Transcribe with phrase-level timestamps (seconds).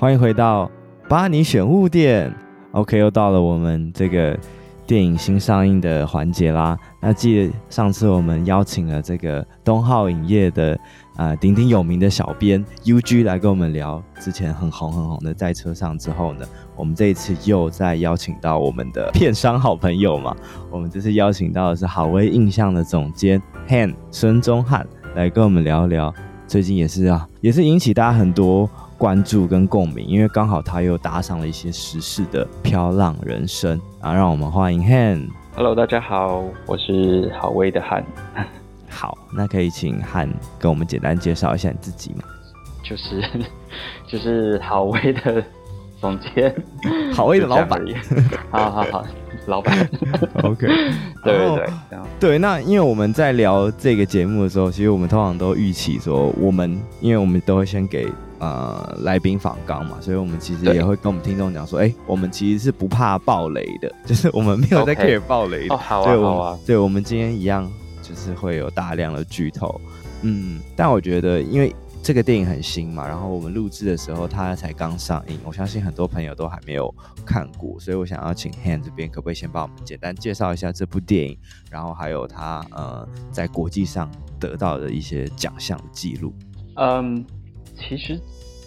[0.00, 0.70] 欢迎回到
[1.10, 2.34] 巴尼选物店。
[2.72, 4.34] OK，又到了我们这个
[4.86, 6.74] 电影新上映的环节啦。
[7.02, 10.78] 那记得上次我们邀请了这个东浩影业的
[11.16, 20.34] 啊、鼎鼎有名的小编 UG 来跟我们聊之前很红很红的在车上之后呢，我们这一次又再邀请到我们的片商好朋友嘛。
[20.70, 26.14] 我们这次邀请到的是好威印象的总监 Han 孙中汉来跟我们聊聊。
[26.46, 28.68] 最近也是啊，也是引起大家很多
[29.00, 35.26] 关注跟共鸣，因为刚好他又搭上了一些时事的飘浪人生啊，让我们欢迎 Han。
[35.56, 38.04] Hello，大家好，我是好威的 Han。
[38.90, 40.28] 好，那可以请 Han
[40.58, 42.24] 跟我们简单介绍一下你自己吗？
[42.84, 43.24] 就是
[44.06, 45.42] 就是好威的
[45.98, 46.54] 总监，
[47.14, 47.82] 好威的老板。
[48.50, 49.06] 好好好。
[49.46, 49.74] 老板，
[50.44, 50.66] OK，
[51.24, 52.38] 对对对，对。
[52.38, 58.06] 那因为我们在聊这个节目的时候，其实我们通常都预期说，我们因为我们都会先给
[58.40, 65.74] 呃来宾访纲嘛，所以我们其实也会跟我们听众讲说，哎、欸，我们其实是不怕爆雷的， 就是我们没有在 care 爆雷的。
[65.74, 65.78] Okay.
[65.78, 66.58] Oh, 好啊，好啊。
[66.66, 67.70] 对，我们今天一样
[68.02, 69.80] 就是会有大量的剧透，
[70.22, 71.72] 嗯，但我觉得因为。
[72.02, 76.92] 这个电影很新嘛，然后我们录制的时候它才刚上映，我相信很多朋友都还没有
[77.26, 81.38] 看过，所以我想要请 Han 这边可不可以先帮我们简单介绍一下这部电影，
[81.70, 86.32] 然后还有它呃在国际上得到的一些奖项记录。
[86.76, 87.22] 嗯，
[87.80, 88.20] 其实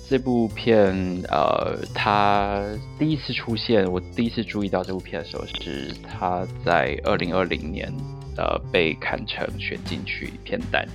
[0.10, 0.94] 这部片
[1.30, 2.62] 呃，它
[3.00, 7.90] 第一次出现，我第一次注意到这部片的时候是它在二零二零年
[8.36, 10.88] 呃被砍成选进去片单，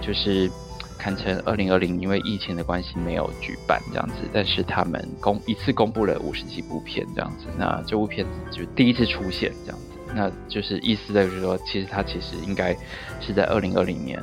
[0.00, 0.50] 就是。
[0.98, 12.72] 坎城二零二零因为疫情的关系没有举办这样子，但是他们公一次公布了五十几部片这样子，那这部片子就第一次出现这样子，那就是意思就是说，其实它其实应该
[13.20, 14.22] 是在二零二零年。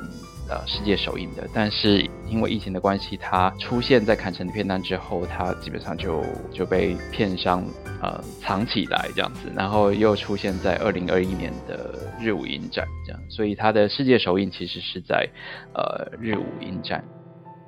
[0.49, 7.63] 呃，世界首映的，但是因为疫情的关系，它出现在坎城的片单之后，它基本上就就被片商
[8.01, 15.29] 呃藏起来这样子，然后又出现在二零二一年的日舞影展这样，所以它的世界首映其实是在
[15.75, 17.03] 呃日舞影展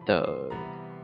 [0.08, 0.28] 的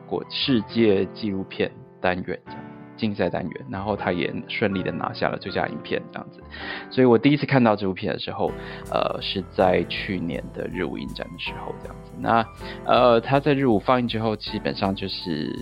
[0.07, 1.71] 国世界纪录片
[2.01, 2.66] 单元这样。
[2.97, 6.41] 竞赛单元，然后他也顺利的拿下了最佳影片，这样子。
[6.89, 8.51] 所以我第一次看到这部片的时候，
[8.91, 12.11] 呃，是在去年的日舞影展的时候，这样子。
[12.19, 12.45] 那
[12.85, 15.53] 呃，他在日舞放映之后，基本上就是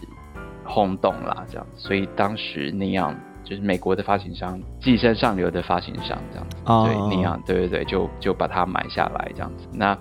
[0.63, 1.88] 轰动啦，这样子。
[1.88, 6.57] 所以当时那样就是美国的发行商，寄生上流的发行商，这样子。
[6.66, 6.88] Oh.
[6.88, 9.67] 对，那样，对对对，就就把它买下来，这样子。
[9.73, 9.97] 那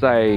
[0.00, 0.28] 在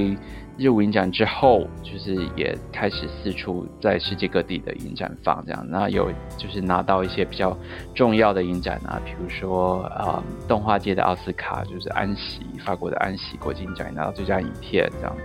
[0.58, 7.56] 日舞影展之后，就是也开始四处在世界各地的影展放这样，那有就是拿到一些比较
[7.94, 15.22] 重要的影展啊，比如说呃动画界的奥斯卡，就是安锡法国的安锡国际影展拿到最佳影片这样子，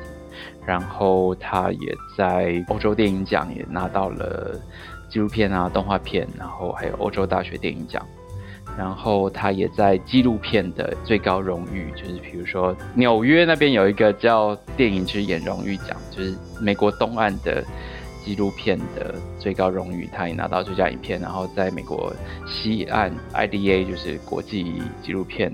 [0.65, 4.59] 然后他也在欧洲电影奖也拿到了
[5.09, 8.01] 纪录片啊动画片，然后还有欧洲大学电影奖。
[8.77, 17.63] 然后他也在纪录片的最高荣誉，就是比如说纽约那边有一个叫电影之眼荣誉奖，就是美国东岸的
[18.23, 21.19] 纪录片的最高荣誉，他也拿到最佳影片。
[21.19, 22.13] 然后在美国
[22.45, 25.51] 西岸 IDA 就是国际纪录片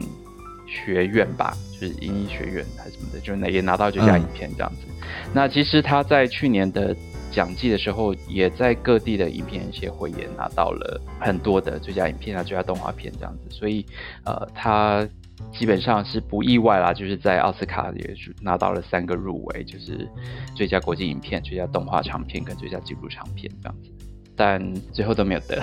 [0.67, 4.88] 学院吧，就是英艺学院还是什么的，就那也拿到最佳影片这样子。
[5.33, 6.94] 那其实他在去年的。
[7.33, 13.83] 奖季的时候，也在各地的影片协会也拿到了很多的最佳影片啊、最佳动画片这样子，所以
[14.23, 15.05] 呃，他
[15.51, 20.07] 基本上是不意外啦，就是在奥斯卡也拿到了三个入围，就是
[20.55, 23.89] 最佳国际影片、最佳动画长片跟最佳纪录长片这样子，
[24.35, 25.59] 但最后都没有得。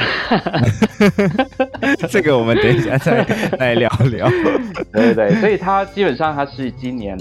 [2.10, 3.24] 这个我们等一下再
[3.58, 4.28] 来聊聊。
[4.92, 7.16] 对对对，所以他基本上他是今年。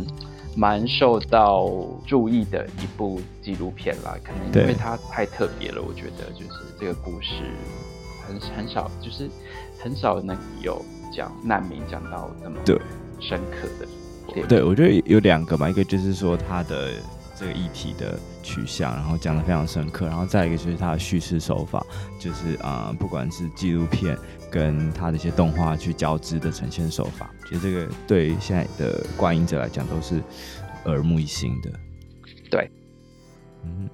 [0.59, 1.71] 蛮受到
[2.05, 7.29] 注意的一部纪录片啦，可能因为它太特别了，我觉得就是这个故事
[8.27, 9.29] 很很少，就是
[9.81, 10.83] 很少能有
[11.15, 12.57] 讲难民讲到那么
[13.21, 13.87] 深刻的
[14.33, 14.43] 对。
[14.47, 16.91] 对，我觉得有两个嘛，一个就是说它的
[17.37, 21.81] 这个议题的取向，然后讲的非常深刻，然后再一个就是它的叙事手法，
[22.19, 24.17] 就是啊、呃，不管是纪录片
[24.51, 27.29] 跟他的一些动画去交织的呈现手法。
[27.47, 30.21] 其实这个对现在的观影者来讲都是
[30.85, 31.71] 耳目一新的。
[32.51, 32.69] 对，
[33.63, 33.89] 嗯，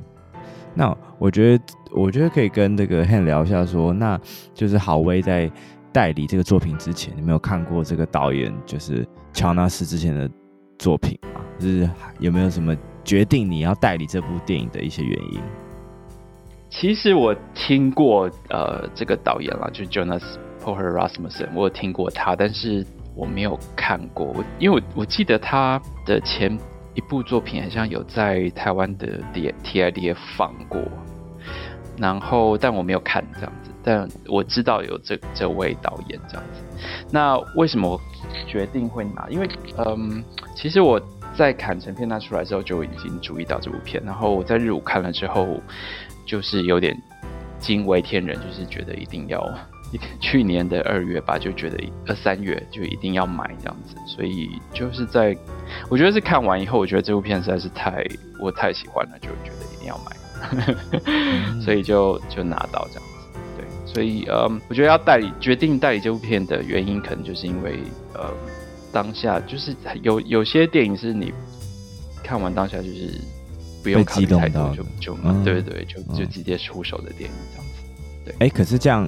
[0.74, 4.20] 那我觉得，我觉得可以跟这个 Han 聊一下说，说那
[4.54, 5.52] 就是郝威在
[5.92, 10.30] 代理这个作品之前，你没有看过这个导演就是乔纳斯之前的
[10.78, 11.42] 作品吗？
[11.60, 15.40] 就是有没有什么决定你要代理这部电影的一些原因？
[16.70, 20.24] 其实我听过呃这个导演啦，就是 Jonas
[20.66, 22.84] Poher Rasmussen，我有听过他，但是。
[23.18, 26.52] 我没有看过，我因为我我记得他的前
[26.96, 30.82] 一部作品好像有在台湾的 D T I D F 放过，
[31.98, 36.62] 然后但我没有看这样子，但我知道有这这位导演这样子。
[37.10, 38.02] 那为什么我
[38.46, 39.30] 决定会拿？
[39.30, 39.48] 因为
[39.78, 40.22] 嗯，
[40.54, 41.02] 其实我
[41.38, 45.58] 在砍成片单出来之后就已经注意到这部片，然后我在日舞看了之后，
[46.26, 46.94] 就是有点
[47.60, 49.42] 惊为天人，就是觉得一定要。
[50.20, 51.78] 去年的二月吧，就觉得
[52.08, 55.36] 呃三月就一定要买这样子，所以就是在
[55.90, 58.06] 我觉得是看完以后，我觉得这部片实在是太
[58.42, 60.16] 我太喜欢了，就觉得一定要买，
[61.26, 63.40] 嗯、 所以就就拿到这样子。
[63.58, 67.80] 对，所以呃，我觉得要代理决定代理这部片的原因，可能就是因为
[68.14, 68.32] 呃
[68.92, 71.34] 当下就是有有些电影是你
[72.24, 73.22] 看完当下就是
[73.84, 77.84] 不用考虑太多就就、嗯、对对就就直接出手的电影这样子。
[78.26, 79.08] 对，哎、欸，可是这样。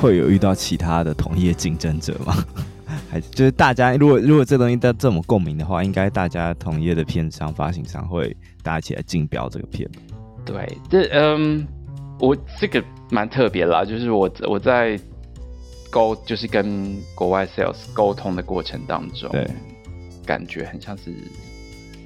[0.00, 2.34] 会有遇到其他的同业竞争者吗？
[3.10, 9.88] 还是就是大家如果如果这东西都这么共鸣的话，应该大家同业的片商发行商会大家一起来竞标这个片。
[10.44, 11.66] 对，这嗯，
[12.18, 14.98] 我这个蛮特别啦，就是我我在
[15.90, 19.46] 沟就是跟国外 sales 沟通的过程当中，对，
[20.24, 21.12] 感觉很像是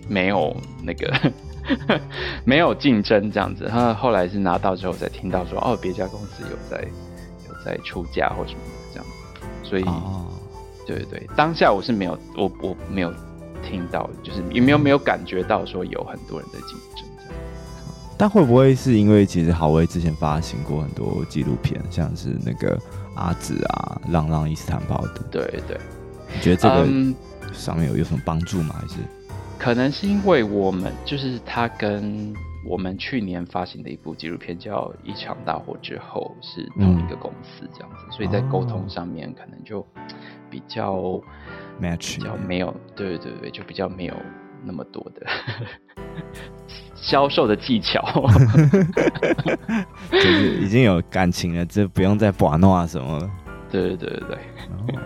[0.09, 1.33] 没有那个
[2.45, 3.65] 没有竞争这样子。
[3.65, 6.87] 然后后来是拿到之后才听到说，哦，别家公司有在。
[7.65, 9.07] 在出价或什么的这样，
[9.63, 10.31] 所以，oh.
[10.87, 13.13] 对对对，当下我是没有，我我没有
[13.63, 17.35] 听到，就是也没有没有感觉到说有很多人在竞争这样。
[18.19, 22.79] 但会不会是因为其实郝威之前发行过很多纪录片，像是那个
[23.15, 25.23] 阿紫啊、浪浪伊斯坦堡的？
[25.31, 25.79] 对对，
[26.35, 26.87] 你觉得这个
[27.53, 28.77] 上面有有什么帮助吗？
[28.81, 28.95] 还是
[29.59, 32.35] 可能是因为我们就是他跟。
[32.65, 39.85] 我们去年发行的一部纪录片叫《一场大火之后》，是同一个公司这样子，嗯、所以在沟通上面可能就
[40.49, 40.95] 比较
[41.81, 44.15] match，比较没有，对对对，就比较没有
[44.65, 45.27] 那么多的
[46.95, 48.01] 销售的技巧，
[50.13, 53.31] 就是已经有感情了，这不用再把弄啊什么了。
[53.71, 54.39] 对对对对
[54.87, 54.99] 对。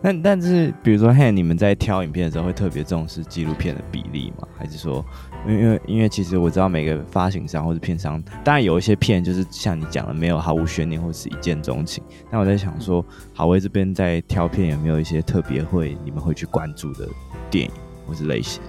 [0.00, 4.46] 但但是，比如说，Hank，你们在挑影片的时候会特别重视纪录片的比例吗？
[4.56, 5.04] 还是说？
[5.46, 12.02] 因为因为其实我知道每个发行商或者片商，当然有一些片就是像你讲的没有毫无悬念或是一见钟情。
[12.30, 17.08] 但我在想说，好威这边在挑片有没有一些特别会你们会去关注的
[17.50, 17.70] 电影
[18.06, 18.60] 或是类型？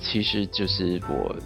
[0.00, 1.36] 其实就是我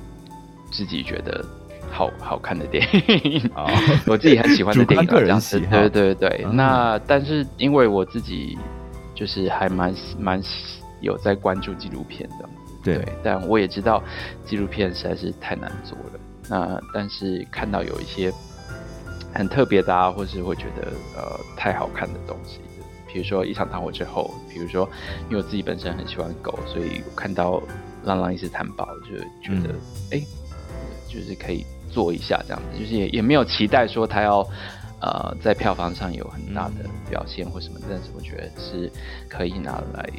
[0.70, 1.44] 自己觉得
[1.90, 2.86] 好好看的电
[3.24, 3.66] 影哦，
[4.06, 5.60] 我自己很喜欢的电影，这样子。
[5.70, 6.44] 对对对。
[6.46, 8.56] 嗯、那但是因为我自己
[9.14, 10.40] 就是还蛮蛮
[11.00, 12.48] 有在关注纪录片的。
[12.82, 14.02] 对，对，但我也知道
[14.44, 16.20] 纪录片实在是太难做了。
[16.48, 18.32] 那但是看到有一些
[19.32, 22.60] 很特别的啊，或是会觉得呃太好看的东西，
[23.06, 24.88] 比如说一场大火之后，比如说
[25.30, 27.52] 因为我自己本身很喜欢狗，所以我看到
[28.04, 29.74] 《浪浪伊斯坦堡》就觉得
[30.10, 30.26] 哎、嗯，
[31.08, 34.40] 就是可以做一下这样子，就是也也没有期待说他要
[35.00, 38.90] 呃在票房上有很大的表现或什么，但是我觉得是
[39.28, 40.10] 可以拿来。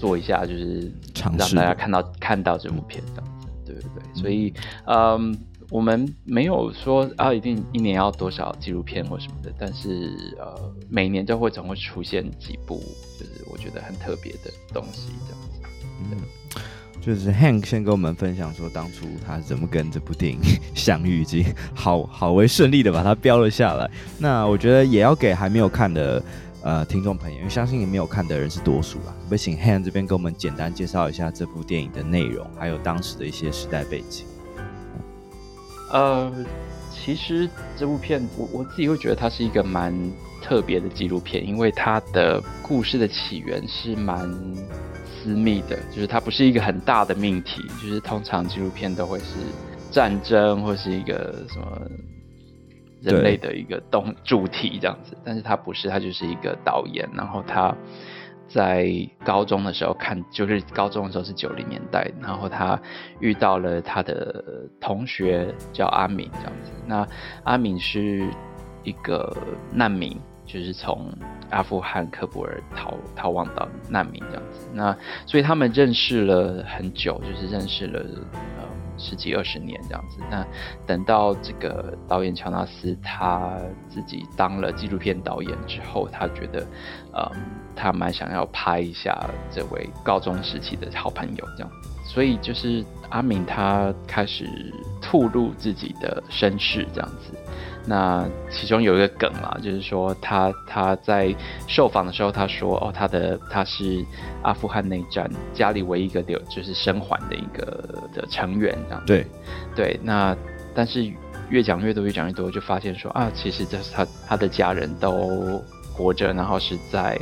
[0.00, 0.90] 做一下，就是
[1.36, 4.50] 让大家看到看到这部片这样子，对对对，所以
[4.86, 5.38] 嗯，
[5.68, 12.82] 我们没有说啊，一定一年要多少纪录片或什么的，但是呃，每年都会总会出现几部，
[13.18, 15.60] 就是我觉得很特别的东西这样子。
[16.10, 16.16] 嗯，
[17.02, 20.40] 就是 Hank 先跟我们分享说，当初他是怎么跟这部电影
[20.74, 23.90] 相遇，已经好好为顺利的把它标了下来。
[24.18, 26.22] 那我觉得也要给还没有看的。
[26.62, 29.14] 呃，听众朋友，因为相信你没有看的人是多数啦。
[29.20, 34.26] 可不可以请 Han 这边给我们简单介绍一下这部电影的内容，还有当时的一些时代背景？
[35.90, 36.30] 呃，
[36.92, 37.48] 其实
[37.78, 39.94] 这部片我我自己会觉得它是一个蛮
[40.42, 44.30] 特别的纪录片，因为它的故事的起源是蛮
[45.22, 49.24] 私密的，就是它不是一个很大的命题，就是通常纪录片都会是
[49.90, 51.90] 战争或是一个什么。
[53.02, 57.08] 人类的一个动主题这样子，但是他不是，他就是一个导演。
[57.14, 57.74] 然后他
[58.48, 58.90] 在
[59.24, 62.78] 高中的时候看，就是高中的时候是九零年代，然后他
[63.20, 64.44] 遇到了他的
[64.80, 66.72] 同学叫阿敏这样子。
[66.86, 67.06] 那
[67.44, 68.28] 阿敏是
[68.82, 69.36] 一个
[69.72, 71.12] 难民，就是从
[71.50, 74.68] 阿富汗喀布尔逃逃亡到难民这样子。
[74.74, 78.04] 那所以他们认识了很久，就是认识了。
[79.00, 80.46] 十几二十年这样子，那
[80.86, 83.56] 等到这个导演乔纳斯他
[83.88, 86.60] 自己当了纪录片导演之后，他觉得，
[87.14, 87.30] 嗯，
[87.74, 89.18] 他蛮想要拍一下
[89.50, 91.70] 这位高中时期的好朋友这样，
[92.04, 94.46] 所以就是阿敏他开始
[95.00, 97.32] 吐露自己的身世这样子。
[97.90, 101.34] 那其中有一个梗啊，就是说他他在
[101.66, 104.06] 受访的时候，他说哦，他的他是
[104.42, 107.64] 阿富汗内战家里唯一一个留就是生还的一个
[108.14, 109.02] 的成员这样。
[109.04, 109.26] 对
[109.74, 110.36] 对，那
[110.72, 111.12] 但是
[111.48, 115.60] 越讲越多，越讲越多，就发现说啊，其实这是他他的家人都
[115.92, 117.18] 活着，然后是在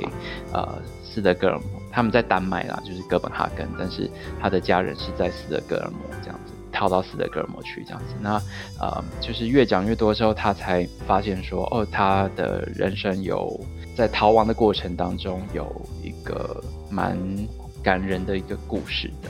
[0.52, 0.68] 呃
[1.02, 8.14] 斯德哥尔摩，他们在丹麦啦，就是哥本哈根，但是他的家人是在斯德哥尔摩这样子，逃到斯德哥尔摩去这样子。
[8.20, 8.40] 那
[8.78, 13.60] 呃，就是越讲越多之后，他才发现说，哦，他的人生有
[13.96, 15.66] 在逃亡的过程当中有
[16.04, 17.18] 一个蛮
[17.82, 19.28] 感人的一个故事的。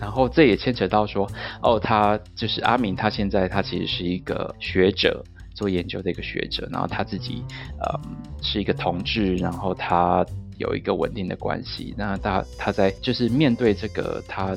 [0.00, 1.28] 然后这也牵扯到说，
[1.62, 6.68] 哦，他就是阿明，他现在他其实是一个学者，做研究的一个学者。
[6.70, 7.42] 然后他自己，
[7.80, 8.00] 呃，
[8.40, 10.24] 是一个同志，然后他
[10.58, 11.92] 有一个稳定的关系。
[11.96, 14.56] 那他他在就是面对这个他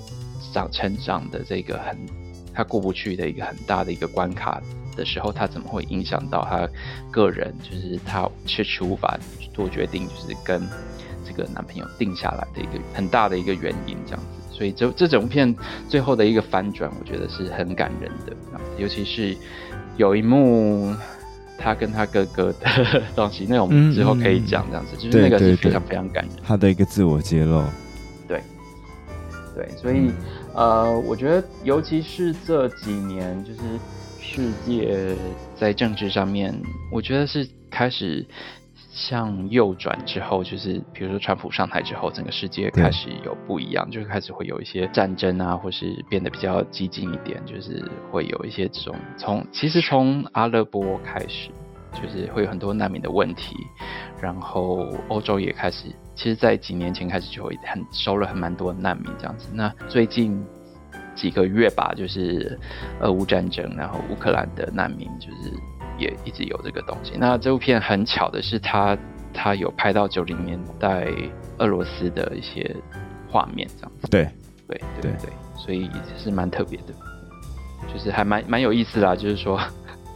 [0.54, 1.98] 长成长的这个很
[2.58, 4.60] 他过不去的一个很大的一个关卡
[4.96, 6.68] 的时候，他怎么会影响到他
[7.12, 7.54] 个人？
[7.62, 9.16] 就是他迟迟无法
[9.54, 10.60] 做决定，就是跟
[11.24, 14.56] 这个男朋友定下来的一个很大的一个原因，这样子。
[14.58, 15.56] 所以这这整片
[15.88, 18.36] 最后的一个反转，我觉得是很感人的，
[18.80, 19.38] 尤其是
[19.98, 20.96] 有一幕
[21.60, 26.34] 他跟他哥哥的 东西，那我们之后可以讲这样子，嗯、就是那个是非常非常感人。
[26.44, 27.64] 他的一个自我揭露，
[28.28, 28.42] 对
[29.56, 30.14] 对，所以、嗯、
[30.58, 33.60] 呃，我觉得尤其是这几年，就是
[34.20, 35.16] 世界
[35.56, 36.54] 在政治上面，
[36.92, 38.26] 我觉得是开始。
[38.90, 51.52] 向右转之后，就是比如说川普上台之后，整个世界开始有不一样，就是开始会有一些战争啊，或是变得比较激进一点，就是会有一些这种从其实从阿勒波开始，
[51.94, 53.56] 就是会有很多难民的问题，
[54.22, 59.50] 然后欧洲也开始，其实在几年前开始就会很收了很蛮多难民这样子。
[59.54, 60.44] 那最近
[61.16, 62.60] 几个月吧，就是
[63.00, 65.54] 俄乌战争，然后乌克兰的难民就是。
[66.00, 67.14] 也一直有这个东西。
[67.18, 69.02] 那这部片很巧的是他，他
[69.34, 71.08] 他有拍到九零年代
[71.58, 72.76] 俄罗斯的一些
[73.28, 74.08] 画面，这样子。
[74.08, 74.30] 对
[74.68, 76.94] 对对对，所以是蛮特别的，
[77.92, 79.16] 就是还蛮蛮有意思啦。
[79.16, 79.60] 就是说，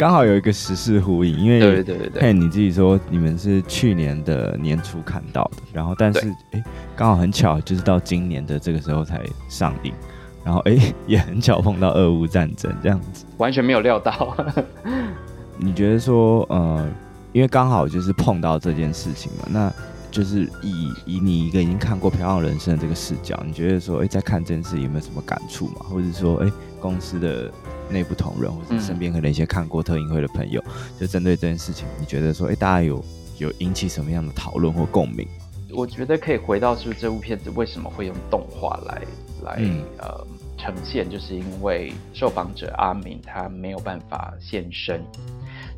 [0.01, 6.63] 刚好有一个时事呼应，因为对对对对，看你自己说你们是去年的年初看到的，然后但是哎，
[6.95, 9.93] 刚好很巧，就是到今年的这个时候才上映，
[10.43, 14.35] 然后哎 也很巧碰到俄乌战争这样子，完全没有料到。
[15.59, 16.89] 你觉得说，呃，
[17.31, 19.71] 因为刚好就是碰到这件事情嘛，那
[20.09, 25.85] 就是以以你一个已经看过《漂亮人生》的这个视角，你觉得说，哎，在看这件事有没有什么感触嘛？
[25.87, 27.51] 或者说，哎，公司的
[27.91, 33.03] 内部同仁，或者身边可能一些看过特映会的朋友，嗯、就针对这件事情，你觉得说，哎，大家有
[33.37, 35.27] 有引起什么样的讨论或共鸣？
[35.73, 39.01] 我觉得可以回到是，这部片子为什么会用动画来
[39.43, 45.01] 来、嗯、呃呈现，就是因为受访者阿明他没有办法现身。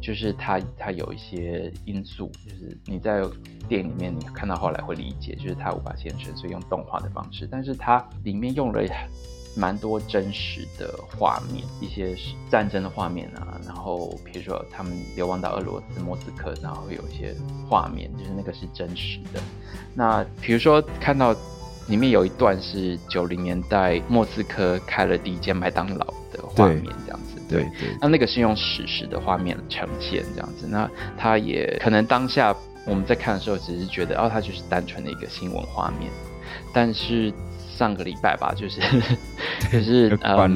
[0.02, 3.22] 就是他，他有一些因素，就是你在
[3.70, 7.48] 电影里面你看到后来会理解，就是他无法现身，所以用动画的方式。
[7.50, 8.84] 但是它里面用了
[9.56, 12.16] 蛮多真实的画面，一些
[12.50, 17.36] 战争的画面啊，然后比如说他们流亡到俄罗斯莫斯科，然后有一些
[17.70, 19.40] 画面，就是那个是真实的。
[19.94, 21.36] 那比如说看到
[21.88, 27.42] 里面有一段是九零年代莫斯科开了第一间麦当劳的画面，这样子。
[27.50, 32.56] 对，对，那那个是用史实的画面呈现这样子，那他也可能当下
[32.88, 36.10] 我们在看的时候，只是觉得哦，它就是单纯的一个新闻画面。
[36.74, 37.32] 但是
[37.78, 38.82] 上个礼拜吧，就是
[39.72, 40.48] 就是呃，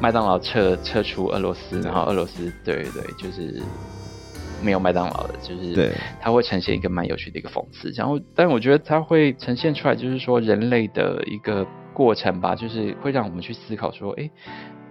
[0.00, 3.62] 麦当劳撤撤出俄罗斯，然后俄罗斯对对对，就是
[4.62, 7.90] 没有麦当劳的，就是对，它会呈现一个蛮有趣的一个讽刺。
[7.90, 14.30] 然后，但我觉得它会呈现出来，就是说人类的一个过程吧，就是会让我们去思考说，哎。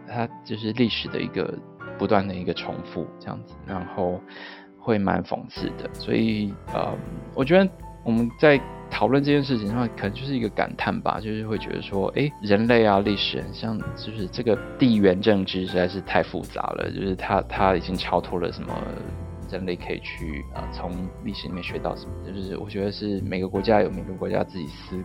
[0.08, 1.52] 它就是历史的一个
[1.98, 4.22] 不断的一个重复这样子，然后
[4.80, 6.96] 会蛮讽刺的，所以呃，
[7.34, 7.68] 我觉得
[8.04, 18.74] 我们在讨论这件事情的话，可能就是一个感叹吧，就是会觉得说，哎，人类啊，历史很像，就是这个地缘政治实在是太复杂了，就是它它已经超脱了什么。
[19.52, 20.92] 人类可以去啊，从
[21.24, 22.12] 历史里面学到什么？
[22.26, 25.02] 就是我觉得是每个国家有每个国家自己思，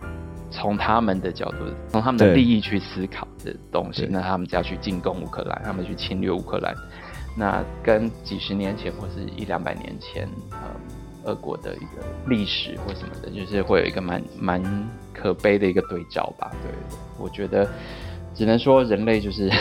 [0.49, 1.57] 从他们的角度，
[1.89, 4.07] 从他们的利益去思考的东西。
[4.09, 6.73] 那他们就要去进攻乌克兰，他们去侵略乌克兰，
[7.37, 10.57] 那跟几十年前或是一两百年前，呃，
[11.23, 16.51] 俄国的一个历史或什么的，就是会有一个蛮蛮可悲的一个对照吧。
[16.63, 16.71] 对，
[17.17, 17.67] 我觉得
[18.35, 19.49] 只能说人类就是。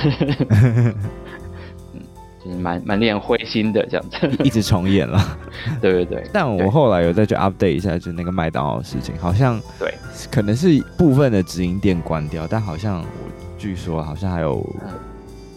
[2.42, 5.38] 就是蛮蛮令人灰心的这样子，一直重演了。
[5.78, 9.92] 对 对对， 但我后来有再去 update 一下，就那个麦当劳的事情，好像对，
[10.32, 13.06] 可能是部分的直营店关掉，但好像我
[13.58, 14.66] 据说好像还有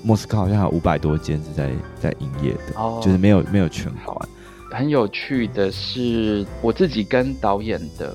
[0.04, 4.30] 莫斯科好像还有五百多间是在在营业的，哦，就是没有没有全关。
[4.74, 8.14] 很有趣的是，我自己跟导演的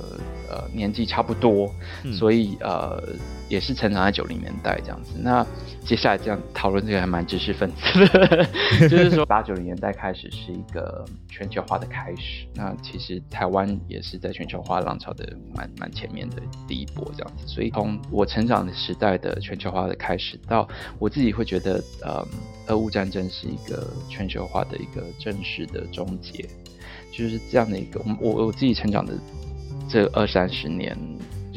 [0.50, 1.72] 呃年纪差不多，
[2.04, 3.02] 嗯、所以呃
[3.48, 5.12] 也是成长在九零年代这样子。
[5.18, 5.46] 那
[5.84, 8.44] 接下来这样讨论这个还蛮知识分子的，
[8.88, 12.46] 就是说八九零年代开始是一个全球化的开始。
[12.54, 16.36] 那其实台湾也是在全球化浪潮的蛮蛮前面的
[16.66, 17.46] 第一波这样子。
[17.46, 22.26] 所以从我成长的时代的全球化的开始，到我自己会觉得，呃，
[22.66, 26.46] 俄乌战争是一个全球化的一个正式的终结，
[27.16, 29.14] 就是这样的一个我我自己成长的
[29.88, 30.94] 这二三十年。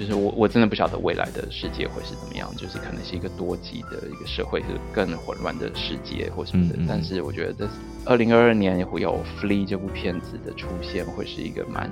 [0.01, 6.75] 就是我我真的不晓得未来的世界会是怎么样，就是可能是一个多极的一个社会，是更混乱的世界或什么的。
[6.75, 7.70] 嗯嗯，但是我觉得这
[8.03, 11.88] 二零二二年也会有《Flee》这部片子的出现，会是一个蛮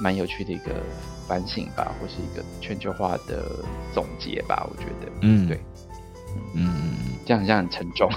[0.00, 0.70] 蛮有趣的一个
[1.28, 4.66] 反省吧，或是一个全球化的总结吧。
[4.70, 5.60] 我觉得，嗯，对，
[6.54, 6.94] 嗯嗯嗯，
[7.26, 8.10] 这样这样很沉重。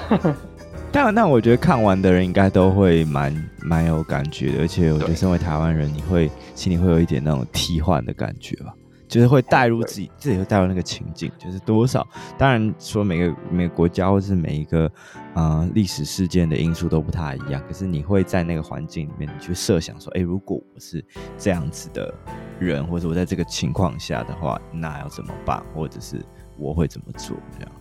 [0.91, 8.73] 但那我觉得看完的人应该都会蛮蛮有感觉的，而且我觉得身为台湾人，你会心里会有一点那种替换的感觉吧，
[9.07, 12.05] 就是会带入自己，自己会带入那个情境，就是多少。
[12.35, 14.91] 当然说每个每个国家或是每一个
[15.35, 21.03] 啊历史事件的因素都不太一样，可是你会在那个环境里面，你去设想说，哎，如果我是
[21.37, 22.11] 这样子的
[22.59, 26.19] 人，或者我在这个情况下的话，那要怎么办，或者是
[26.57, 27.71] 我会怎么做这样？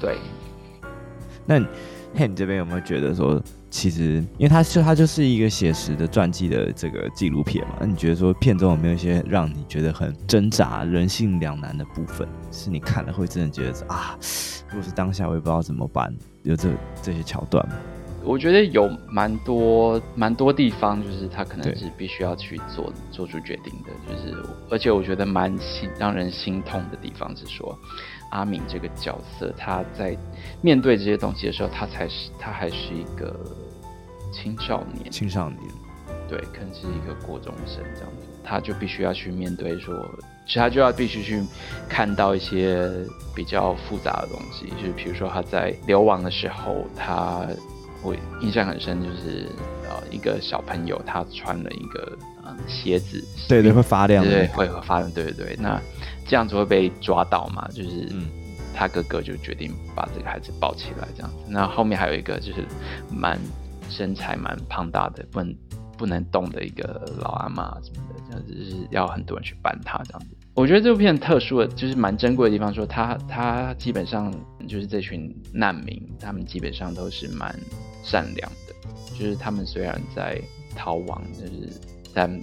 [0.00, 0.16] 对，
[1.44, 1.62] 那。
[2.14, 3.40] 嘿，你这边有没有觉得说，
[3.70, 7.76] 其实因为它就它就是一个写实的传记的这个纪录片嘛？
[7.80, 12.28] 那你觉得说片中有没有一些让你觉得很挣扎、人性两难的部分？
[12.50, 14.18] 是你看了会真的觉得啊，
[14.68, 16.12] 如果是当下我也不知道怎么办，
[16.42, 16.68] 有这
[17.00, 17.74] 这些桥段吗？
[18.22, 24.36] 我觉得有蛮多蛮多地方，就是他可能是必须要去做做出决定的，就是
[24.68, 27.78] 而且我觉得蛮心让人心痛的地方是说。
[28.30, 30.16] 阿敏这个角色，他在
[30.60, 33.34] 面对这些东西的时候，他才是他还是一个
[34.32, 35.10] 青少年。
[35.10, 35.60] 青少年，
[36.28, 39.94] 对，可能是一个国中生这样子，他就必须要去面对说，
[40.46, 41.42] 其实他就要必须去
[41.88, 42.88] 看到一些
[43.34, 47.46] 比较复杂的东西，就是比如说他在流亡的时候，他
[48.02, 49.46] 我印象很深，就是
[49.88, 52.16] 呃一个小朋友他穿了一个
[52.58, 55.80] 嗯鞋子，对对，会发亮，对，会会发亮，对对对，那。
[56.28, 57.66] 这样子会被抓到嘛？
[57.74, 58.08] 就是
[58.72, 61.36] 他哥哥就决定把这个孩子抱起来，这样子。
[61.48, 62.64] 那后面还有一个就是
[63.10, 63.36] 蛮
[63.88, 65.52] 身材蛮胖大的，不能
[65.98, 70.28] 不能动的一个老阿妈什么的，这样子就是要很多人去搬他这样子。
[70.54, 74.32] 我觉得这部片特殊的，就是蛮珍贵的地方，说他他基本上
[74.68, 77.52] 就是这群难民，他们基本上都是蛮
[78.04, 80.40] 善良的，就是他们虽然在
[80.76, 81.72] 逃亡，就是
[82.14, 82.40] 但。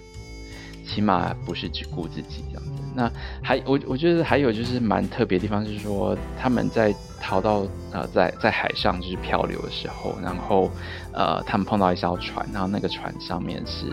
[0.90, 2.82] 起码不是只顾自己这样子。
[2.96, 3.12] 那
[3.44, 10.72] 还我我觉得还有就是蛮特别的地方，就是说他们在逃到呃在在海上就是漂流的时候，然后
[11.12, 13.86] 呃他们碰到一艘船，然后那个船上面是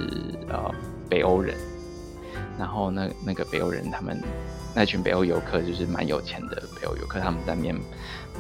[0.48, 0.72] 呃
[1.10, 1.56] 北欧人，
[2.56, 4.16] 然后那那个北欧人他们
[4.72, 7.74] 那群北欧游客就是蛮有钱的北欧游客，他们在面。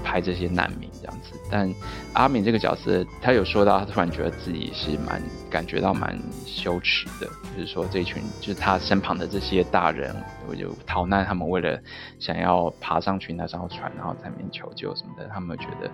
[0.02, 1.72] 拍这些难民这样子，但
[2.14, 5.22] 阿敏这个角色，他有说到，他突然觉得自己是蛮
[5.54, 10.12] 感觉到蛮羞耻的，就是说这群就是他身旁的这些大人，
[10.48, 11.80] 我就逃难，他们为了
[12.18, 15.88] 想要爬上去那艘船，然后在那边求救什么的，他们觉得。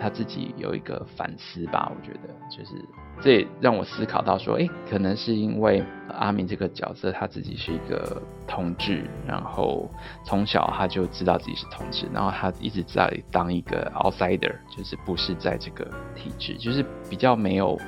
[0.00, 2.82] 他自己有一个反思吧，我觉得就是
[3.20, 9.86] 这也让我思考到说，诶，可能是因为阿明这个角色他自己是一个同志，然后
[10.24, 15.84] 从小他就知道自己是同志，然后他一直在当一个 outsider，就是不是在这个
[16.16, 17.78] 体制，就是比较没有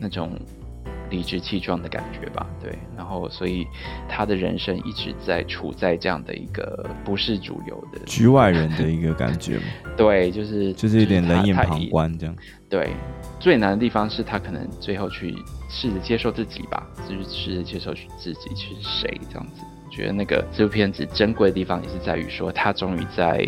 [0.00, 0.30] 那种。
[1.10, 3.66] 理直气壮的感觉吧，对，然后所以
[4.08, 9.62] 他的人生一直在处在这样的一个不是主流的局外人的一个感觉嘛，
[9.98, 12.36] 对，就是就是有点冷眼旁观这样。
[12.68, 12.90] 对，
[13.40, 15.34] 最难的地方是他可能最后去
[15.68, 19.64] 试着接受自己吧，就是试着接受自己是谁这样子。
[19.84, 23.44] 我觉得那个这部片子珍贵的地方也是在于说，他终于在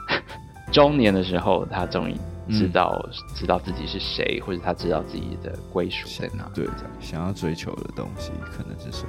[0.70, 2.14] 中年的时候，他终于。
[2.58, 6.50] 知道、嗯、知道自己是谁，或者他知道自己的归属在哪。
[6.54, 6.66] 对，
[7.00, 9.06] 想要追求的东西可能是谁？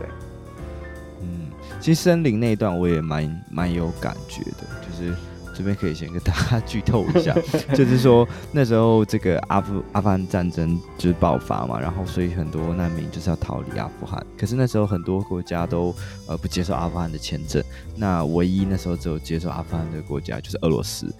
[1.22, 5.16] 嗯，其实森林那一段我也蛮蛮有感觉的，就是
[5.56, 7.34] 这边可以先跟大家剧透一下，
[7.74, 15.96] 就是说那时候这个阿富阿富汗战争就是爆发嘛，然后所以很多难民就是要逃离阿富汗，可是那时候很多国家都
[16.28, 17.64] 呃不接受阿富汗的签证，
[17.96, 21.14] 那唯一那时候只有接受阿富汗的国家就是俄罗斯，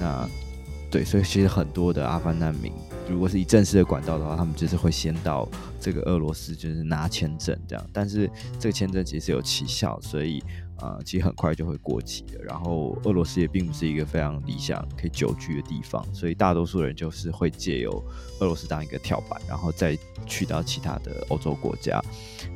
[0.00, 0.28] 那。
[0.90, 2.72] 对，所以其实很多的阿富汗难民，
[3.08, 5.48] 如果是以正式的管道的话，他们就是会先到
[5.80, 7.86] 这个俄罗斯，就是拿签证这样。
[7.92, 10.42] 但是这个签证其实有奇效，所以、
[10.78, 12.42] 呃，其实很快就会过期的。
[12.42, 17.92] 然后俄罗斯也并不是一个非常理想可以久居的地方，所以大多数人就是会借由
[18.40, 22.02] 俄罗斯当一个跳板，然后再去到其他的欧洲国家。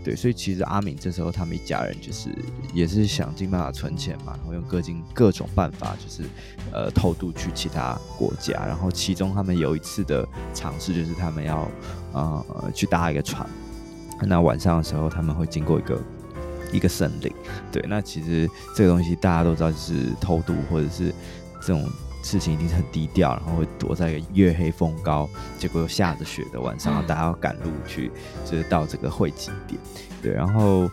[0.05, 2.31] 对，所以其实阿敏这时候他们一家人就是
[2.73, 6.29] 也是想尽办法存钱嘛，然后用各尽各种办法，就是
[6.73, 8.53] 呃偷渡去其他国家。
[8.67, 11.69] 然后其中他们有一次的尝试就是他们要
[12.13, 13.49] 呃去搭一个船，
[14.27, 16.01] 那晚上的时候他们会经过一个。
[16.73, 17.33] 一个森林，
[17.73, 21.13] 对，那其实这个东西大家都知道，就是偷渡或者是
[21.61, 21.89] 这种
[22.23, 25.29] 事情一定是很低调，然后会躲在一个月黑风高，
[25.59, 28.11] 结果又下着雪的晚上，然后大家要赶路去，
[28.45, 29.81] 就是到这个汇集点，
[30.23, 30.91] 对，然后我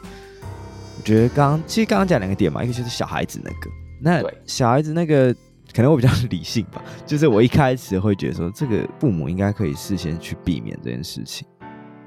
[1.03, 5.33] 觉得刚刚其实刚刚讲两个点嘛，一个就是小孩子那个，那小孩子那个
[5.73, 11.45] 可能我比较 理性吧，就是我一开始会觉得说，这个父母应该可以事先去避免这件事情。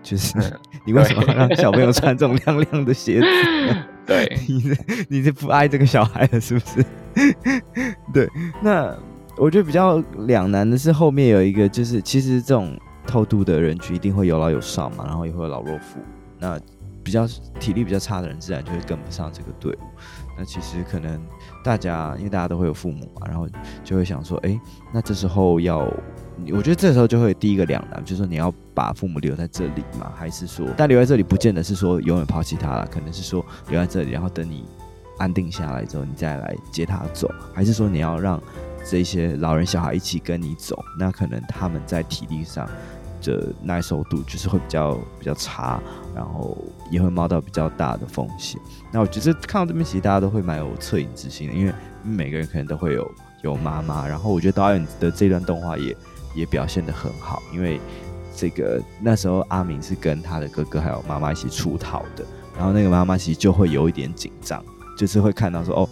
[0.03, 0.35] 就是
[0.85, 3.27] 你为什么让小朋友穿这种亮亮的鞋子？
[4.07, 6.85] 对， 你是你是不爱这个小孩了是不是？
[8.13, 8.29] 对，
[8.63, 8.97] 那
[9.37, 15.99] 我觉得比较两难的是后面有一个，就是其实这种偷渡的人群一定会有老有少嘛，然后也会有老弱妇，
[16.39, 16.59] 那
[17.05, 17.27] 比较
[17.59, 19.85] 体力比较差的人自然就会跟不上这个队伍。
[20.37, 21.21] 那其实可能
[21.63, 23.47] 大家因为大家都会有父母嘛，然后
[23.85, 24.61] 就会想说，哎、欸，
[24.93, 25.87] 那这时候要。
[26.53, 34.65] 我觉得这时候就会第一个两难，就是说你要把父母留在这里嘛，还是说，但留在这里不见得是说永远抛弃他了，可能是说留在这里，然后等你
[35.19, 38.43] 安定下来之后，你再来接他走，还是说你要让
[38.85, 42.69] 这些老人小孩一起跟你走，那可能他们在体力上
[43.23, 45.81] 的耐受度就是会比较比较差，
[46.15, 46.57] 然后
[46.91, 48.61] 也会冒到比较大的风险。
[48.91, 51.73] 那我觉得看到这边其实大家都会蛮有恻隐之心的，因为
[52.03, 53.11] 每个人可能都会有
[53.43, 55.95] 有妈妈，然后我觉得导演的这段动画也。
[56.35, 57.81] 也表现得很好，因为
[58.37, 62.25] 这个那时候阿明是跟他的哥哥还有妈妈一起出逃的，
[62.57, 64.65] 然后那个妈妈其实就会有一点紧张，
[64.97, 65.89] 就是会看到说哦，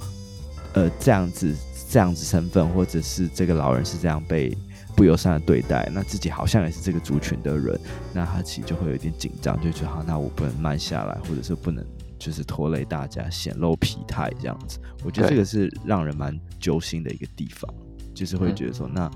[0.72, 1.54] 呃，这样子
[1.90, 4.56] 这样子身份，或者是这个老人是这样被
[4.96, 7.78] 不友善的对待，那自己好像也是这个族群的人，
[8.14, 11.84] 那他其实就会有一点紧张，就觉得好，那我不能慢下来，或者是不能
[12.18, 14.78] 就是拖累大家，显露疲态这样子。
[15.04, 17.68] 我觉得这个是让人蛮揪心的一个地方，
[18.14, 19.10] 就是会觉得说那。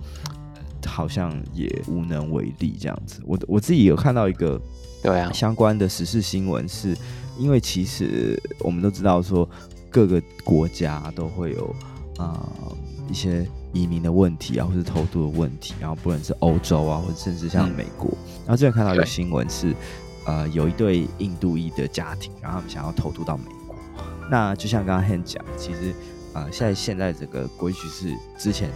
[0.87, 3.21] 好像也无能为力这样子。
[3.25, 4.61] 我我自己有看到一个
[5.03, 6.97] 对啊相关的时事新闻，是
[7.39, 9.49] 因为其实我们都知道说
[9.91, 11.75] 各个国家都会有
[12.19, 12.77] 啊、呃、
[13.11, 18.11] 一些移民的问题啊，或是偷渡的问题，然后不论是欧洲啊，或者甚至像美国。
[18.11, 19.75] 嗯、然后之前看到一个新闻是，
[20.27, 23.75] 呃，有一对印度裔的家庭，然后他们想要偷渡到美国。
[24.31, 25.91] 那就像刚刚 Han 讲，其实
[26.33, 28.71] 啊、呃，在现在这个规矩是之前。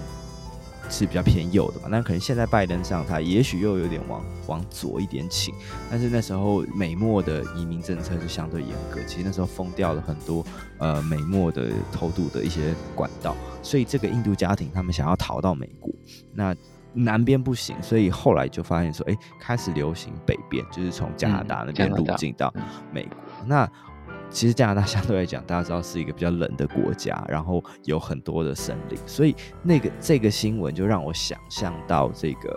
[0.88, 5.55] 是比较偏右的嘛，那可能现在拜登上台，也许又有点往往左一点倾。
[5.90, 10.44] 但是那时候美墨的移民政策就相对严格，其实那时候封掉了很多
[10.79, 15.92] 呃美墨的偷渡的一些管道，所以这个印度家庭他们想要逃到美国，
[16.33, 16.55] 那
[16.92, 22.53] 南边不行，所以后来就发现说，哎、欸，开始流行北边，就是从加拿大那边入境到
[22.92, 23.70] 美国，嗯、那。
[24.37, 32.55] 其实加拿大 相对来讲，大家知道是一个比较冷的国家，然后有很多的森林，所以那个这个新闻就让我想象到这个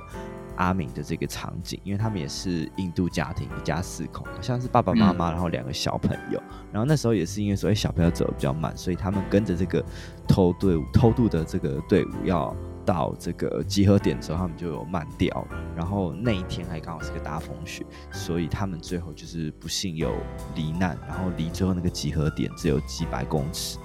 [0.58, 9.82] 阿明的这个场景，因为他们也是印度家庭，一家四口，好像是爸爸妈妈，然后两个小朋友，嗯、然后那时候也是因为说，哎，小朋友走的比较慢，所以他们跟着这个
[10.28, 12.54] 偷队伍、偷渡的这个队伍要。
[12.90, 20.12] 到这个集合点的时候，他们就有慢掉，然后那一天还刚好是个大风雪，所以他们最后就是不幸有
[20.56, 23.78] 罹难，然后离最后那个集合点只有几百公尺，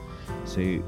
[0.46, 0.80] 所以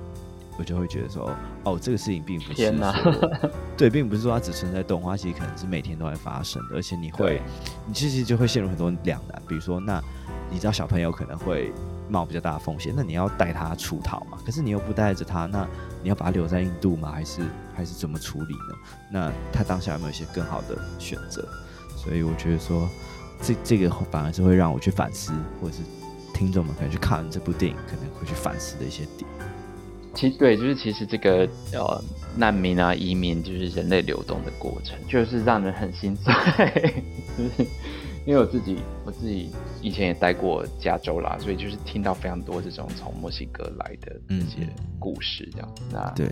[0.58, 1.30] 我就会觉得说，
[1.64, 2.74] 哦，这个事情并不是
[3.76, 7.42] 对，并不是说它只存在动画，其实可能是每天都会发生的，而且你会，
[7.86, 10.02] 你其实就会陷入很多两难，比如说，那
[10.50, 11.70] 你知道小朋友可能会。
[12.08, 14.38] 冒比较大的风险，那你要带他出逃嘛？
[14.46, 15.66] 可是你又不带着他，那
[16.04, 17.10] 你要把他留在印度吗？
[17.10, 17.42] 还是
[17.76, 18.74] 还是怎么处理呢？
[19.12, 21.46] 那他当下有没有一些更好的选择？
[21.96, 22.88] 所以我觉得说，
[23.42, 25.82] 这这个反而是会让我去反思，或者是
[26.32, 29.28] 听众们可能去看完这部电影可能会去反思的一些点。
[30.14, 32.02] 其实对，就是其实这个呃
[32.36, 36.32] 难民啊移民，就是人类流动的过程，就是让人很心碎。
[37.36, 37.70] 就是
[38.24, 39.50] 因为我自己，我自己
[39.82, 44.66] 以前也待过加州啦，所以就是听到非常多这种从墨西哥来的这些
[44.98, 45.74] 故事，这样。
[45.78, 46.26] 嗯、那对，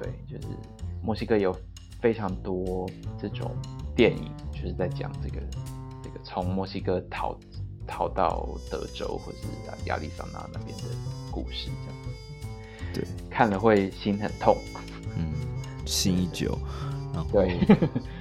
[0.00, 0.48] 对，就是
[1.02, 1.54] 墨西哥有
[2.00, 2.88] 非常多
[3.20, 3.54] 这种
[3.96, 5.40] 电影，就是在讲这个
[6.02, 7.36] 这个从墨西哥逃
[7.86, 10.84] 逃到德州或者是亚利桑那那边的
[11.32, 11.98] 故事，这样。
[12.94, 14.56] 对，看了会心很痛，
[15.16, 15.32] 嗯，
[15.84, 16.56] 心一久，
[17.12, 17.58] 然后对。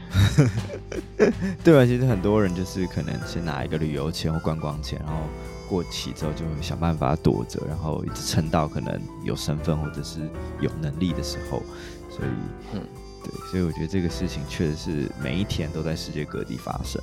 [1.64, 5.22] 对啊，其实很多人就是可能先拿一个旅游钱或观光钱，然后
[5.70, 10.20] 过期之后就会想办法躲着，然后一直撑到可能有身份或者是
[10.60, 11.62] 有能力的时候。
[12.10, 12.30] 所以，
[12.74, 12.82] 嗯，
[13.24, 17.02] 对，所以我觉得这个事情确实是每一天都在世界各地发生。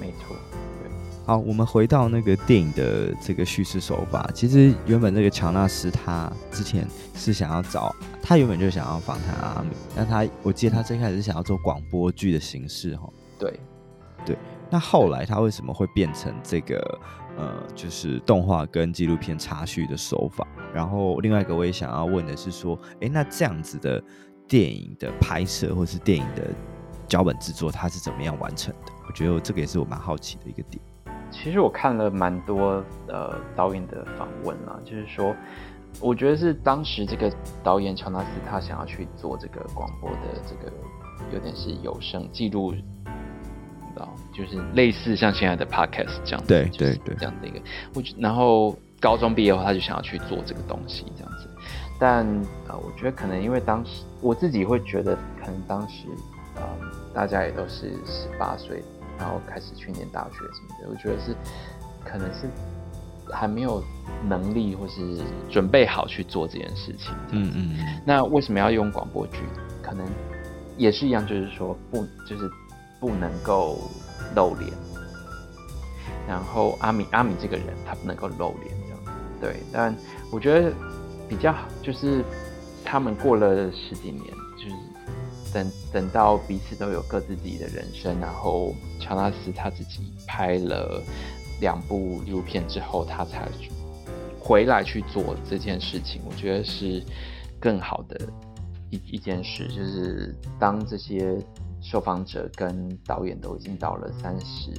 [0.00, 0.36] 没错，
[0.80, 0.90] 对。
[1.26, 4.30] 好，我们回到那个电影的这个叙事手法。
[4.32, 13.10] 其实原本那个乔纳斯他之前是想要找，他原本就想要访谈阿米，但他我记得他最开始是想要做广播剧的形式，哈。
[13.38, 13.60] 对，
[14.24, 14.38] 对。
[14.70, 16.98] 那后来他为什么会变成这个
[17.38, 20.46] 呃，就是动画跟纪录片插叙的手法？
[20.74, 24.02] 然后另外一个我也想要问的是说，哎，那这样子的
[24.48, 26.50] 电影的拍摄或是电影的
[27.06, 28.92] 脚本制作，它是怎么样完成的？
[29.06, 30.82] 我觉得这个也是我蛮好奇的一个点。
[31.30, 35.32] 其实我看了蛮多呃导演的访问啊，就是说，
[36.00, 40.72] 我觉得是当时这个导演乔纳斯他想要去做这个广播的这个
[41.32, 42.74] 有点是有声记录。
[44.34, 47.60] 就是类似像现在的 podcast 这样子，对对对，这样的一个，
[47.94, 51.48] 我然后高中毕业后，他就想要去做这个东西这样子，
[51.98, 52.26] 但
[52.68, 56.06] 呃，我觉得可能因为当时我自己会觉得，可能当时
[56.56, 56.62] 呃，
[57.14, 58.82] 大家也都是十八岁，
[59.18, 61.34] 然后开始去念大学什么的，我觉得是
[62.04, 62.48] 可能是
[63.32, 63.82] 还没有
[64.28, 67.14] 能力或是准备好去做这件事情。
[67.30, 68.00] 嗯嗯嗯。
[68.04, 69.38] 那为什么要用广播剧？
[69.82, 70.04] 可能
[70.76, 72.50] 也是一样，就是说不就是。
[73.00, 73.78] 不能够
[74.34, 74.72] 露脸，
[76.26, 78.98] 然后阿米阿米这个人他不能够露脸这样，
[79.40, 79.56] 对。
[79.72, 79.94] 但
[80.32, 80.72] 我觉得
[81.28, 82.24] 比较好，就是
[82.84, 84.24] 他们过了十几年，
[84.56, 84.74] 就是
[85.52, 91.00] 等等到彼此都有各自自己的人生，然后乔纳斯他自己拍了
[91.60, 93.48] 两部纪录片之后，他才
[94.40, 96.20] 回来去做这件事情。
[96.28, 97.00] 我觉得是
[97.60, 98.20] 更好的
[98.90, 101.38] 一一件事，就是当这些。
[101.80, 104.70] 受访者跟导演都已经到了三十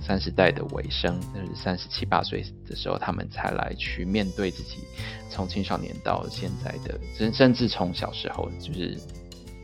[0.00, 4.78] 三十代的尾声，就是三十七八岁的时候，他们才来去面对自己
[5.30, 8.96] 从青少年到现在的，甚甚至从小时候就是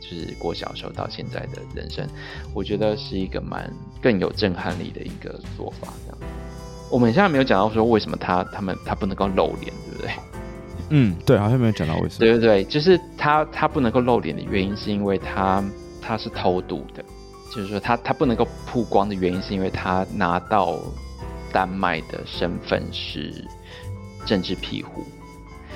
[0.01, 2.07] 就是过小时候到现在的人生，
[2.55, 5.93] 我觉得是一个蛮更有震撼力的一个做法。
[6.07, 6.19] 这样，
[6.91, 10.11] 我们现在没有讲到说为什么他他们他不能够露脸，对不对？
[10.91, 12.19] 嗯，对，好像没有讲到为什么。
[12.19, 15.65] 对对对，就是他他不能够露脸的原因是因为他。
[16.03, 17.03] 他是偷渡的，
[17.55, 20.79] 就是说他他不能够曝光的原因，是因为他拿到
[21.53, 23.33] 丹麦的身份是
[24.27, 25.05] 政治庇护，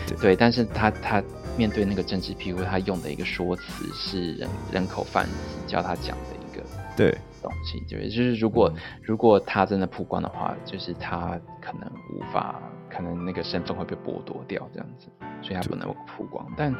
[0.06, 1.22] 对，对，但是他他
[1.56, 3.62] 面对那个政治庇护，他用的一个说辞
[3.94, 5.30] 是人人口贩子
[5.66, 6.62] 教他讲的一个
[6.96, 7.16] 对。
[7.42, 12.60] 东西，对，就是如果、嗯、如果他真的曝光的话，就是他可能无法，
[12.90, 15.06] 可能那个身份会被剥夺掉这样子，
[15.42, 16.72] 所以他不能够曝光，但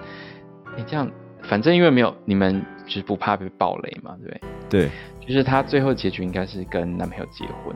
[0.76, 1.08] 你这样。
[1.42, 4.40] 反正因为没有你们，就是不怕被爆雷嘛，对不对？
[4.68, 4.90] 对，
[5.26, 7.74] 就是她最后结局应该是跟男朋友结婚。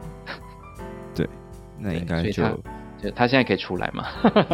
[1.15, 1.29] 对，
[1.79, 2.43] 那应该就
[3.01, 4.05] 就她现在可以出来吗？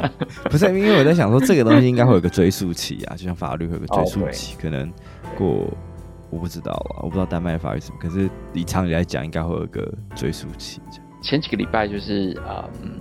[0.51, 4.93] 不是，因为我在想说这个东西应该会有个追溯期啊，就像法律会有个追溯期，可能
[5.37, 5.67] 过
[6.31, 10.81] 我不知道啊，我不知道丹麦法律什么，可是以常理来讲，应该会有一个追溯期。
[11.23, 12.39] 前几个礼拜就是
[12.83, 13.01] 嗯。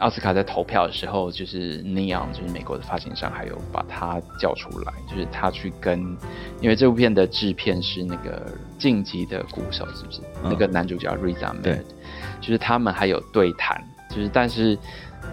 [0.00, 6.00] 奥斯卡在投票的时候，就是 Neon，就是美国的发行商，还有把他叫出来，就是他去跟，
[6.60, 8.44] 因为这部片的制片是那个
[8.76, 10.20] 晋级的鼓手，是不是？
[10.42, 11.80] 嗯、那个男主角 Riz Ahmed，
[12.40, 13.80] 就是他们还有对谈，
[14.10, 14.76] 就是但是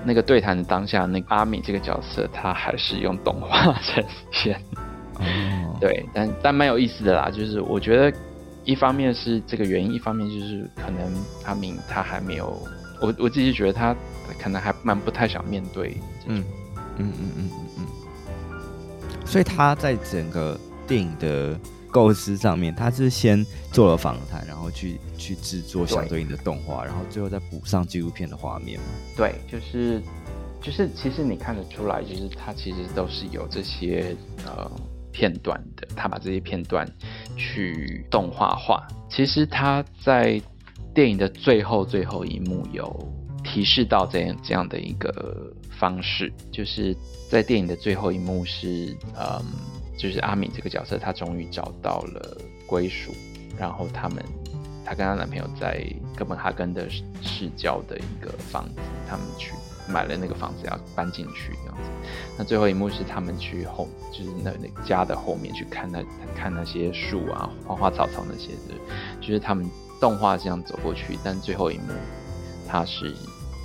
[0.05, 4.61] 那个对谈的当下，那个阿米这个角色他还是用动画呈现。
[5.15, 8.15] 哦，对，但但蛮有意思的啦，就是我觉得
[8.63, 11.11] 一方面是这个原因，一方面就是可能
[11.45, 12.61] 阿米他还没有，
[13.01, 13.95] 我我自己觉得他。
[14.39, 16.43] 可能还蛮不太想面对，嗯
[16.97, 17.87] 嗯嗯嗯嗯
[18.49, 28.85] 嗯，所以他在整个电影的构思上面，他是先做了访谈，然后去去制作相对应的动画，然后最后再补上纪录片的画面嘛。
[29.17, 30.01] 对，就是
[30.61, 34.15] 就是，其实你看得出来，就是他其实都是有这些
[34.45, 34.69] 呃
[35.11, 36.87] 片段的，他把这些片段
[37.35, 38.85] 去动画化。
[39.09, 40.41] 其实他在
[40.93, 43.20] 电影的最后最后一幕有。
[43.43, 46.95] 提示到这样这样的一个方式，就是
[47.29, 49.43] 在电影的最后一幕是，嗯，
[49.97, 53.11] 就是阿敏这个角色，她终于找到了归属，
[53.57, 54.23] 然后他们，
[54.85, 55.83] 她跟她男朋友在
[56.15, 56.87] 哥本哈根的
[57.21, 59.53] 市郊的一个房子，他们去
[59.87, 61.89] 买了那个房子要搬进去这样子。
[62.37, 66.03] 那最后一幕是他们去后，就是那那家的后面去看那
[66.35, 68.75] 看那些树啊、花花草草那些的，
[69.19, 69.67] 就是他们
[69.99, 71.93] 动画这样走过去，但最后一幕。
[72.67, 73.13] 他是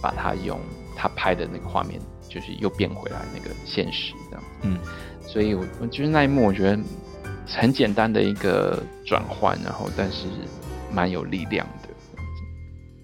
[0.06, 0.56] 把它用
[0.94, 4.44] 他拍的那个画面，就是又变回来那个现实这样。
[4.62, 4.78] 嗯，
[5.20, 6.78] 所以我我觉得那一幕，我觉得
[7.44, 10.28] 很简单的一个转换，然后但是
[10.92, 11.88] 蛮有力量的。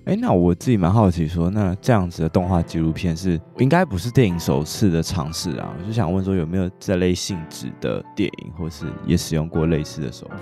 [0.05, 5.75] 哎，那我自己蛮好奇说，说那这样子的动画纪录片是应该不是电影首次的尝试啊？
[5.77, 10.37] 我就想问说，有没有这类性质的电影，或是也使用过类似的手法？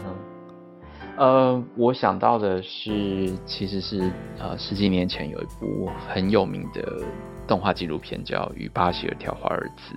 [1.21, 6.83] 呃，我想到的是，其实是呃十几年前有一部很有名的
[7.47, 9.95] 动画纪录片叫《与巴西尔跳华尔兹》，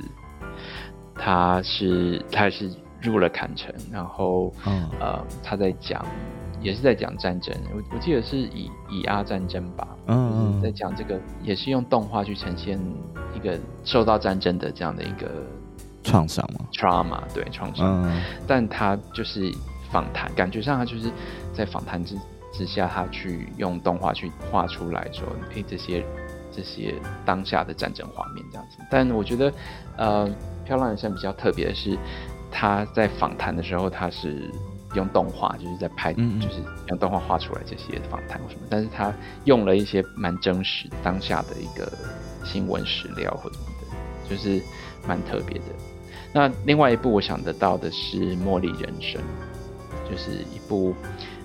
[1.15, 2.69] 他是他是
[3.01, 6.05] 入了坎城，然后、嗯、呃他在讲。
[6.61, 12.79] 也是在讲战争，我我记得是以以阿战争吧，嗯，就是在讲这个，也是用动画去呈现
[13.35, 15.29] 一个受到战争的这样的一个
[16.05, 19.51] 创伤嘛，trauma 对创伤，嗯，但他就是
[19.93, 21.09] 访谈，感觉上他就是
[21.53, 22.17] 在访谈之
[22.51, 26.05] 之下，他去用动画去画出来说，诶、欸，这些
[26.51, 28.77] 这些当下的战争画面这样子。
[28.89, 29.53] 但我觉得，
[29.95, 30.29] 呃，
[30.65, 31.97] 漂亮人生比较特别的是，
[32.51, 34.51] 他在访谈的时候，他是。
[34.95, 39.11] 用动画就是在拍，就是用动画画出来这些访谈或什么，但是他
[39.45, 41.91] 用了一些蛮真实当下的一个
[42.45, 44.61] 新闻史料或什么的，就是
[45.07, 45.65] 蛮特别的。
[46.31, 49.19] 那另外一部我想得到的是《茉莉人生》，
[50.09, 50.95] 就是一部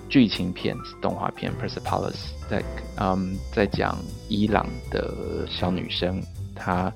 [0.07, 2.63] 剧情片动画片，Persepolis 在
[2.97, 6.21] 嗯在讲伊朗的小女生，
[6.55, 6.91] 她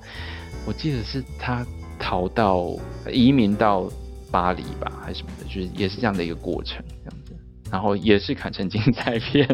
[0.66, 1.66] 我记得是她
[1.98, 2.70] 逃到
[3.12, 3.90] 移民到。
[4.30, 7.36] 巴黎吧，还是什么的，就是也是这样的一个过程，这样子，
[7.70, 9.46] 然后也是砍成精彩片，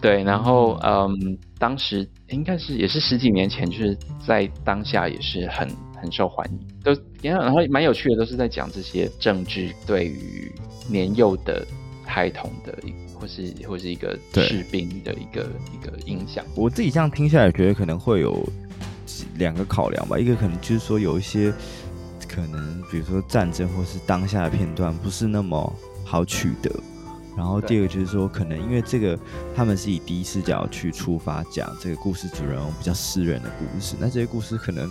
[0.00, 5.68] 对，然后嗯，当时应该是也是十几年前，就是在当下也是很
[6.04, 10.52] 很受欢迎，都然后蛮有趣的，都是在讲这些政治对于
[10.88, 11.66] 年幼的
[12.04, 16.44] 孩童的一，或是或是一个士兵的一个一个影响。
[16.54, 18.46] 我自己这样听下来，觉得可能会有
[19.36, 21.52] 两个考量吧，一个可能就是说有一些。
[22.26, 25.72] 可能比如说战争或是当下的片段不是那么
[26.04, 26.68] 好取得，
[27.36, 29.16] 然后第二个就是说，可能因为这个
[29.54, 34.90] 他们是以第一视角去出发讲这个故事主人翁比较私人的故事，那这些故事可能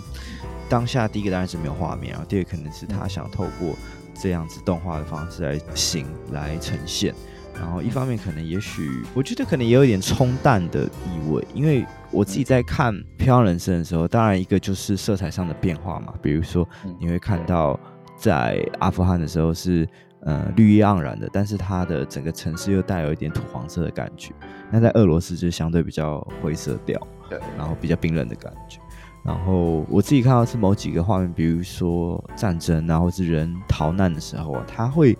[0.68, 3.74] 当下第一个当然是没有画面，然后第二个可能是他想透过
[4.14, 7.14] 这样子动画的方式来行来呈现。
[7.54, 17.78] 然后一方面可能也许我觉得可能也有一点冲淡的意味，因为我自己在看《漂浪人生》的时候，当然一个就是色彩上的变化嘛，比如说你会看到
[18.16, 19.88] 在阿富汗的时候是
[20.22, 24.32] 呃绿意盎然的，但是它的整个城市又带有一点土黄色的感觉。
[24.72, 27.00] 那在俄罗斯就相对比较灰色调，
[27.30, 28.80] 对，然后比较冰冷的感觉。
[29.24, 35.16] 然后我自己看到是某几个画面，比如说战争啊，或是人逃难的时候啊，他会。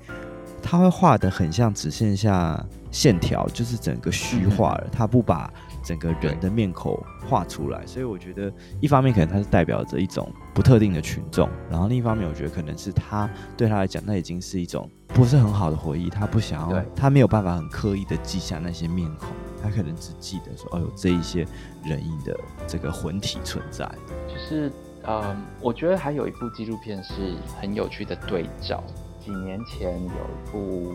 [0.67, 2.59] 他会画的很像，只剩下
[2.91, 4.87] 线条，就是整个虚化了。
[4.91, 16.09] 他不把整个人的面孔画出来，所以我觉得一方面可能他是代表着一种不特定的群众，然后另一方面我觉得可能是他对他来讲，那已经是一种不是很好的回忆。
[16.09, 19.29] 他不想要，他没有办法很刻意的记下那些面孔，
[19.65, 21.47] 他可能只记得说，哦，有这一些
[21.83, 23.91] 人影的这个魂体存在。
[24.29, 24.71] 就是，
[25.07, 28.85] 嗯，我觉得还有一部纪录片是很有趣的对照。
[29.25, 30.93] 几年前有一部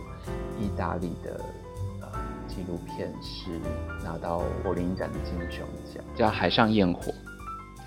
[0.59, 1.43] 意大利的
[1.99, 2.07] 呃
[2.47, 3.49] 纪录片是
[4.03, 7.11] 拿到柏林展的金熊奖，叫《海上焰火》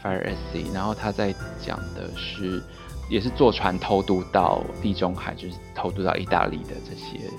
[0.04, 0.74] （Fire Sea）。
[0.74, 1.32] 然后他在
[1.64, 2.60] 讲的是，
[3.08, 7.30] 也是坐船偷渡到地中海，就是偷渡到意大利的这些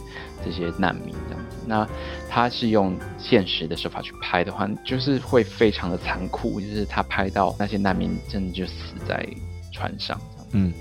[0.44, 1.58] 这些难民这样子。
[1.66, 1.88] 那
[2.30, 9.28] 他是用现实的手法去拍的话，就是会非常的残酷，就是他拍到那些难民真的就死在
[9.72, 10.50] 船上这样子。
[10.54, 10.74] 嗯。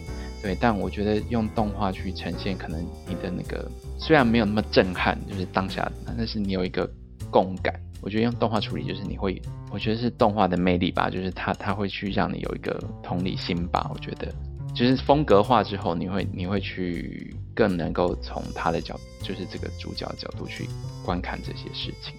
[0.43, 6.85] 对，但我觉得用动画去呈现，可能你的那个虽然没有那么震撼，就是当下，但是你有一个
[7.31, 7.73] 共感。
[8.01, 9.41] 我觉得用动画处理，就是你会，
[9.71, 13.89] 我觉得是动画的魅力吧，就是它它会去让你有一个同理心吧。
[13.95, 14.35] 我觉得，
[14.75, 20.69] 就是风格化之后，你会你会去更能够从他的角，就是这个主角的角度去
[21.05, 22.15] 观看这些事情。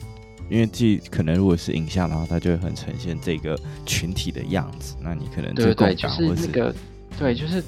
[0.50, 6.76] 因为既可能如果是影像的话，它就会很呈现这个群体的样子，那你可能就对对，就是那个
[7.18, 7.64] 对，就是。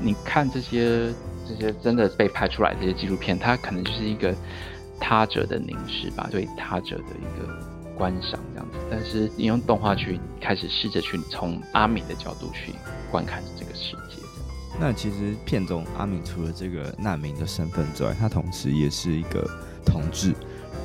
[0.00, 1.12] 你看这些
[1.44, 4.32] 这些真的被拍出来这些纪录片，它可能就是一个
[5.00, 7.52] 他者的凝视吧，对他者的一个
[7.96, 8.78] 观赏这样子。
[8.88, 12.72] 但是你用动画去开始试着去从阿米的角度去
[13.10, 14.07] 观看这个世界。
[14.80, 19.48] 那其实片中阿敏除了这个难民的身份之外，他同时也是一个
[19.84, 20.34] 同志。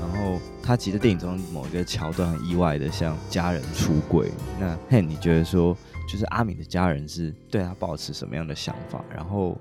[0.01, 4.31] 然后他其实电影中某一个桥段很意外的向家人出轨。
[4.60, 5.75] 那嘿，你觉得说？
[6.06, 9.02] 就是阿敏的家人是对他抱持什么样的想法？
[9.10, 9.58] 然后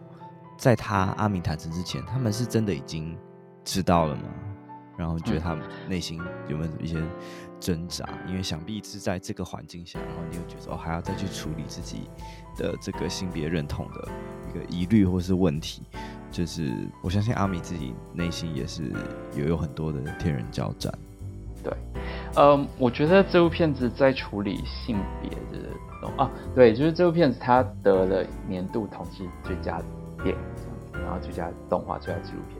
[0.59, 3.17] 在他阿敏坦诚之前，他们是真的已经
[3.65, 4.23] 知道了吗？
[4.97, 7.03] 然后觉得他们内心有没有一些
[7.59, 8.09] 挣扎？
[8.29, 12.09] 因为想必是在这个环境下，然后你又觉得哦，还要再去处理自己
[12.57, 14.09] 的这个性别认同的
[14.51, 15.83] 一个疑虑或是问题。
[16.31, 16.73] 就是
[17.03, 18.91] 我相信阿米自己内心也是
[19.37, 20.93] 也有很多的天人交战。
[21.63, 21.73] 对。
[22.37, 25.69] 嗯，我觉得这部片子在处理性别的
[26.17, 29.81] 啊，对，就是这部片子它得了年度同期最佳
[30.23, 30.43] 电影，
[30.93, 32.59] 然后最佳动画、最佳纪录片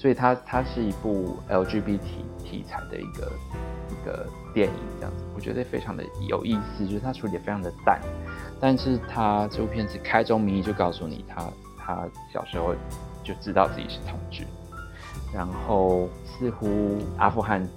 [0.00, 2.00] 所以它它是一部 LGBT
[2.42, 3.32] 题材的一个
[3.90, 8.00] 一个电影，这样子，我觉得非常的有意思，就是它处理的非常的淡，
[8.58, 11.42] 但是它这部片子开宗明义就告诉你他，
[11.78, 12.74] 他他小时候
[13.22, 14.44] 就知道自己是同志，
[15.34, 17.68] 然后似乎阿富汗。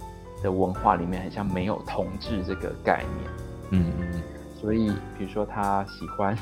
[0.42, 3.32] 的文化里面很像没有同志这个概念，
[3.70, 4.22] 嗯嗯，
[4.60, 6.38] 所以比如说他喜欢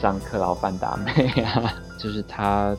[0.00, 2.76] 上克劳范达妹啊，就是他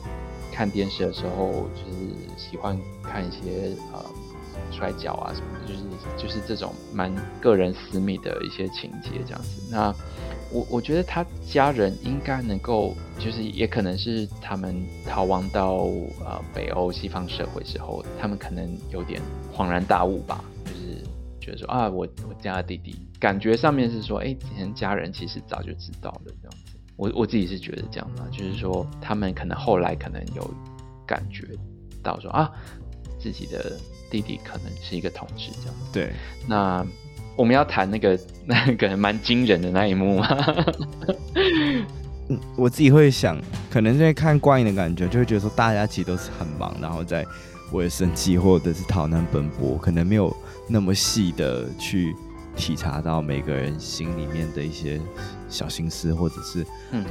[0.52, 4.04] 看电视的时候就是喜欢看一些呃
[4.70, 9.62] 摔跤啊什么的，就是就是这种蛮个人私密的一些情节这样子。
[9.70, 9.94] 那
[10.50, 15.86] 我我觉得他家人应该能够，就是也可能是他们逃亡到
[16.24, 19.20] 呃北欧西方社会之后，他们可能有点
[19.54, 20.44] 恍然大悟吧。
[20.64, 21.02] 就是
[21.40, 26.76] 觉得说啊，我我家的弟弟，感觉上面是说，哎、欸，之前家人其实早就知道了这样子。
[27.02, 30.54] 我我自己是觉得这样嘛，就是说他们可能后来可能有
[31.04, 31.44] 感觉
[32.00, 32.48] 到说啊，
[33.20, 33.76] 自己的
[34.08, 35.74] 弟弟可能是一个同志这样。
[35.92, 36.12] 对，
[36.46, 36.86] 那
[37.36, 40.28] 我们要谈那个 那个蛮惊人的那一幕吗？
[42.28, 43.36] 嗯，我自己会想，
[43.68, 47.26] 可能在看观影的感觉，就会觉得说大家其实都是很忙，然后在
[47.72, 50.34] 为了生计或者是逃难奔波，可能没有。
[50.68, 52.14] 那么细的去
[52.56, 55.00] 体察到每个人心里面的一些
[55.48, 56.64] 小心思或者是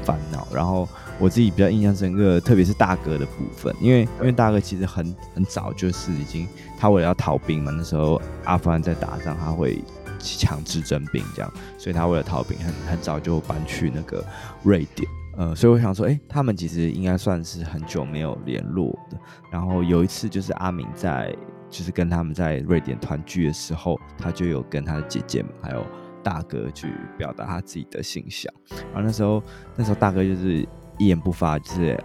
[0.03, 0.87] 烦恼，嗯、然后
[1.19, 9.83] 我自己比较印象深刻，特别是大哥的部分，因为因为大哥其实很很早就是已经他为了要逃兵嘛，那时候阿富汗在打仗，他会
[10.19, 14.23] 强制征兵这样，所以他为了逃兵，很很早就搬去那个
[14.63, 15.07] 瑞典。
[15.37, 19.17] 呃，所以我想说，哎、欸，他们其实应该算是很久没有联络的。
[19.49, 21.33] 然后有一次，就是阿明在，
[21.71, 25.83] 就是跟他们在瑞典团聚的时候，他就有跟他的姐姐们还有
[26.21, 28.53] 大哥去表达他自己的心想。
[28.93, 29.41] 然后那时候，
[29.75, 30.67] 那时候大哥就是
[30.99, 31.97] 一言不发，就是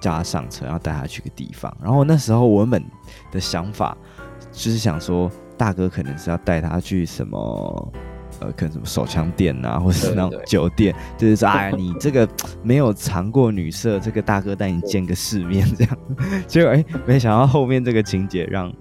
[0.00, 1.76] 叫他上车，然后带他去个地方。
[1.82, 2.82] 然后那时候我们
[3.30, 3.94] 的想法
[4.52, 7.92] 就是想说，大哥可能是要带他去什么。
[8.40, 12.28] 呃，可能什么手枪店呐，或者是那种酒店，对对对，就是说，哎，你这个
[12.62, 15.98] 没有尝过女色，这个大哥带你见个世面，这样。
[16.48, 18.72] 结果哎，没想到后面这个情节让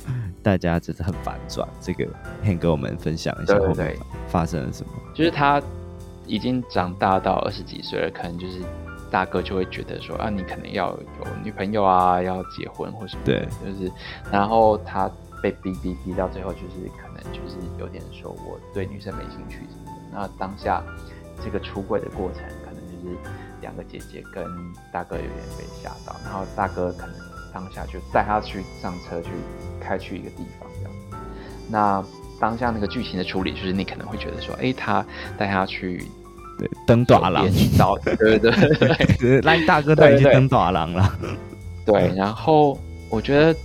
[0.42, 1.68] 大家真的很反转。
[1.80, 2.06] 这个
[2.44, 3.96] 可以跟我们分享一下后面
[4.28, 4.92] 发生了什么？
[5.14, 5.62] 就是他
[6.26, 8.60] 已经长大到二十几岁了，可能就是
[9.12, 11.00] 大哥就会觉得说啊，你可能要有
[11.44, 13.92] 女朋友啊，要结婚或什么，对，就是，
[14.32, 15.10] 然后他。
[15.44, 16.90] 被逼逼逼到最后，就是
[17.32, 19.92] 就是有点说我对女生没兴趣什么的。
[20.12, 20.84] 那当下
[21.44, 23.16] 这个出柜的过程，可能就是
[23.62, 24.46] 两个姐姐跟
[24.92, 27.16] 大哥有点被吓到，然后大哥可能
[27.54, 29.30] 当下就带他去上车去
[29.80, 30.92] 开去一个地方这样。
[31.70, 32.04] 那
[32.40, 35.06] 当下那个剧情的处理，就是你可能会觉得说，哎、欸，他
[35.38, 36.06] 带他去
[36.60, 37.48] 对登大郎，
[37.78, 38.52] 到对对对
[39.18, 41.18] 对，来 大哥带你去登大郎了。
[41.86, 42.78] 对，然后
[43.10, 43.58] 我觉得。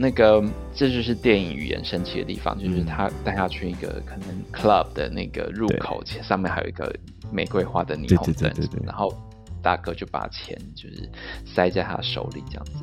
[0.00, 0.40] 那个，
[0.72, 6.94] 这就是电影语言神奇的地方，就是他带他去一个可能 club 的那个入口，前上面还有一个
[7.32, 8.52] 玫瑰花的霓虹灯，
[8.86, 9.12] 然后
[9.60, 11.10] 大哥就把钱就是
[11.44, 12.74] 塞在他手里这样子，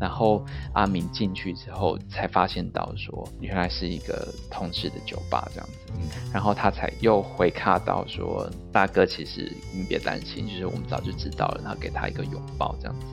[0.00, 0.42] 然后
[0.72, 13.06] 阿明进去之后才发现到说原来是一个同志的酒吧这样子，然后他才又回看到说大哥其实你别担心，就是我们早就知道了，然后给他一个拥抱这样子，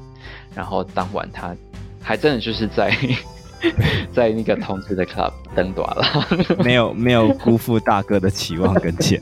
[0.56, 1.54] 然后当晚他
[2.02, 2.98] 还真的就是在。
[4.14, 6.04] 在那个同志的 club 登短了，
[6.64, 9.20] 没有没有辜负大哥的期望跟钱。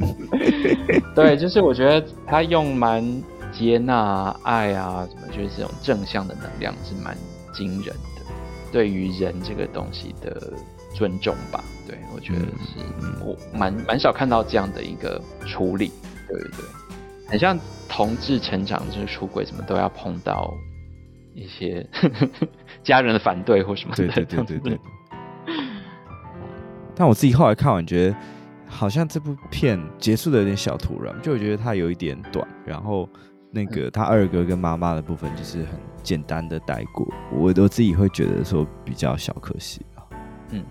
[1.16, 3.04] 对，就是我觉得他用蛮
[3.52, 7.18] 接纳爱啊什么，就是这种正向的能量是蛮
[7.54, 8.22] 惊人的。
[8.72, 10.54] 对于人这个东西的
[10.96, 15.92] 尊重吧，对我觉得是、嗯、我蛮蛮少看到这样的一个处理。
[16.28, 16.66] 对对对，
[17.28, 20.54] 很像同志成长就是出轨什么都要碰到。
[21.36, 21.88] 一些
[22.84, 24.80] 家人的反对或什么的，对对对对对。
[26.96, 28.16] 但我自己后来看完，觉得
[28.68, 33.08] 好像这部片结束的有点小突然，就我觉得它有一点短，然后
[33.52, 39.82] 那个他二哥跟妈妈的部分就是很简单的带过，我都自己会觉得说比较小可惜。
[40.52, 40.64] 嗯，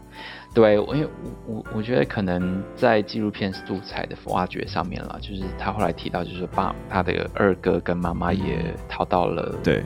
[0.52, 1.08] 对，因为
[1.46, 9.82] 我我我觉得可能在纪录片素材的挖掘上面了，就是他后来提到，就是爸他的二哥跟妈妈也逃到了对。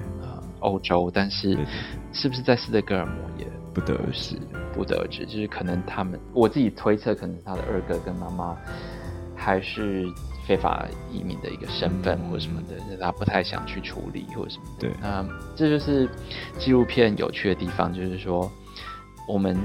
[0.63, 1.59] 欧洲，但是
[2.13, 4.37] 是不是在斯德哥尔摩也不得而知，
[4.73, 5.27] 不得而知。
[5.27, 8.57] 就是可能他们，我自己推测，可能他的二哥跟妈妈
[9.37, 10.05] 还是
[10.47, 14.89] 非法移民的一个身份或什么的，嗯、他不太想去处理或什么的。
[14.89, 16.09] 对，那这就是
[16.59, 18.51] 纪录片有趣的地方，就是说
[19.29, 19.57] 我们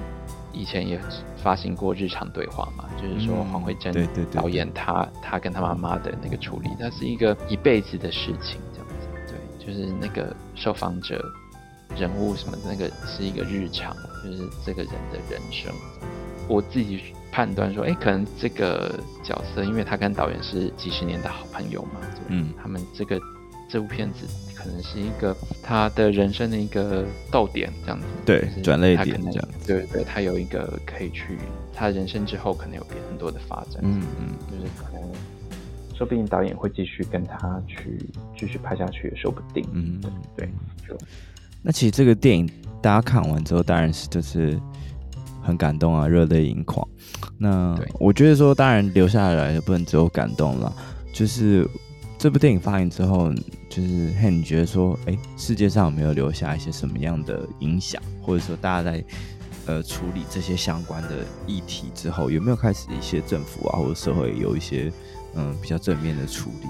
[0.53, 0.99] 以前也
[1.35, 3.93] 发行过日常对话嘛，就是说黄慧珍
[4.31, 8.59] 导演他他跟他妈妈的那个处理，那是一个一辈子的事情，
[9.67, 11.23] 就是那个受访者
[11.99, 13.93] 人物什么的那个是一个日常，
[14.23, 15.71] 就是这个人的人生，
[16.47, 17.01] 我自己
[17.31, 23.19] 判断说，哎，可能这个角色，因为他跟导演是几十年的好朋友嘛，嗯，他们这个。
[23.69, 31.37] 这部片子可能是一个他的人生的一个逗点，这样子，对，转捩点这样子，对对，他有一个可以去
[31.73, 35.01] 他人生之后可能有别很多的发展，嗯嗯，就是可能
[35.97, 37.97] 说不定导演会继续跟他去
[38.37, 40.49] 继续拍下去也说不定，嗯对，对，
[40.87, 40.97] 就
[41.61, 42.47] 那其实这个电影
[42.81, 44.59] 大家看完之后当然是就是
[45.41, 46.87] 很感动啊，热泪盈眶。
[47.37, 50.71] 那我觉得说当然留下来也不能只有感动了，
[51.11, 51.67] 就是。
[52.19, 53.31] 这部电影发行之后，
[53.69, 59.03] 就是嘿，你觉得说，哎，世界上有没有留下一些什么样的影响，或者说大家在
[59.67, 61.09] 呃处理这些相关的
[61.45, 64.91] 议题之后，有没有开始一些政府啊或者社会有一些
[65.35, 66.67] 嗯比较正面的处理？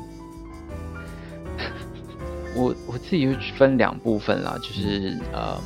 [2.55, 5.57] 我我自己会分两部分啦，就是嗯。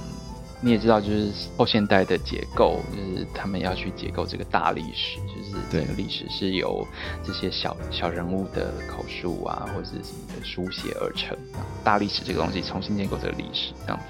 [0.64, 6.88] 你也知道，就是后现代的结构，就是他们要去结构这个大历史，就是这个历史是由
[7.24, 11.36] 这些小小人物的口述啊，或者是什么的书写而成。
[11.84, 14.06] 大历史这个东西重新建构这个历史，这样子。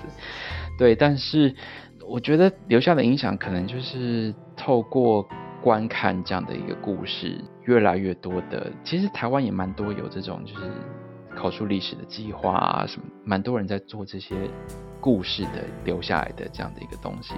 [0.77, 1.55] 对，但是
[2.05, 5.25] 我觉得留下的影响，可能就是透过
[5.61, 10.61] 观看这样的一个故事，越来越多的，其实台湾也蛮多有这种就是
[11.35, 14.35] 考述历史的计划啊，什么蛮多人在做这些。
[15.03, 17.33] 故事的留下来的这样的一个东西，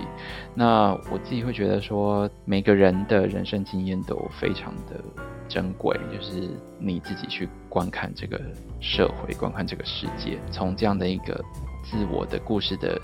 [0.54, 5.02] 那我自己会觉得说，每个人的人生经验都非常的
[5.48, 8.38] 珍贵，就是你自己去观看这个
[8.82, 11.42] 社会，观看这个世界，从这样的一个
[11.86, 13.00] 自我的故事的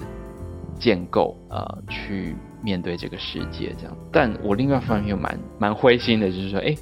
[0.78, 3.96] 建构，呃，去面对这个世界这样。
[4.12, 6.76] 但我另外一方面又蛮蛮灰心的，就是说，哎。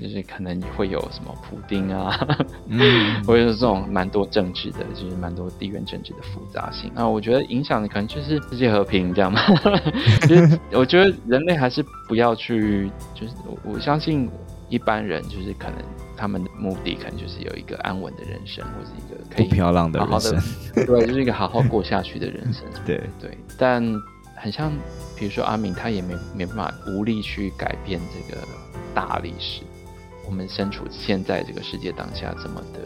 [0.00, 2.26] 就是可能会有什么普丁啊，
[2.66, 7.06] 嗯， 或者是这种蛮多政治的，就是蛮多地缘政治的复杂性啊。
[7.06, 9.40] 我觉得影响的可能就是世界和平这样嘛。
[10.26, 14.28] 就是我觉得人类还是不要去，就是我我相信
[14.68, 15.76] 一般人就是可能
[16.16, 20.36] 他们的目的可能就是有一个安稳的人生，或者一个可以不飘浪的人生，
[20.84, 22.64] 对，就是一个好好过下去的人生。
[22.84, 23.80] 对对，但
[24.42, 24.72] 很像，
[25.16, 28.42] 比如说阿敏，他也没没办法无力去改变这个
[28.92, 29.62] 大历史。
[30.26, 32.80] 我们身处现在这个世界当下这么的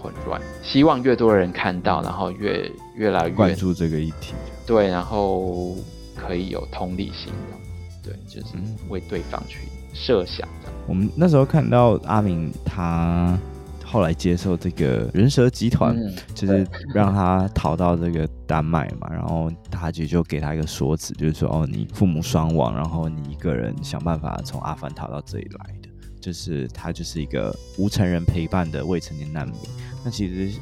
[0.00, 4.32] 混乱，希望越多人看到，然后越越来越关注这个议题，
[4.66, 5.76] 对，然后
[6.14, 8.54] 可以有同理心的，对，就是
[8.88, 10.72] 为对方去设想的。
[10.86, 13.38] 我们那时候看到阿明他
[13.86, 25.74] 后来接受这个人蛇集团，嗯、就是让他逃到这个丹麦嘛，然后他就就给他一个说辞，就是说哦，你父母双亡，然后你一个人想办法从阿富汗逃到这里来。
[26.18, 29.56] 就是他就是一个无成人陪伴的未成年难民。
[30.04, 30.58] 那其实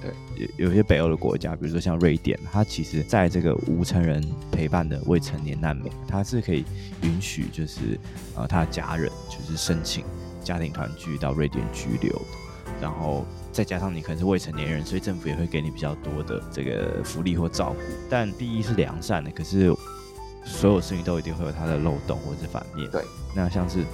[0.58, 4.22] 有有些北欧的国家，比如说像瑞典，他其实在这个无成人
[4.52, 6.66] 陪伴的未成年难民，他是可以
[7.00, 7.98] 允许就是
[8.36, 10.04] 呃他的家人就是申请
[10.42, 12.12] 家庭团聚到瑞典居留，
[12.84, 17.80] 然后再加上你可能是未成年人，所以政府也会给你比较多的这个福利或照顾。
[18.10, 19.74] 但第一是良善的，可是
[20.44, 22.90] 所有事情都一定会有它的漏洞或者是反面。
[22.90, 23.02] 对，
[23.34, 23.84] 那像是。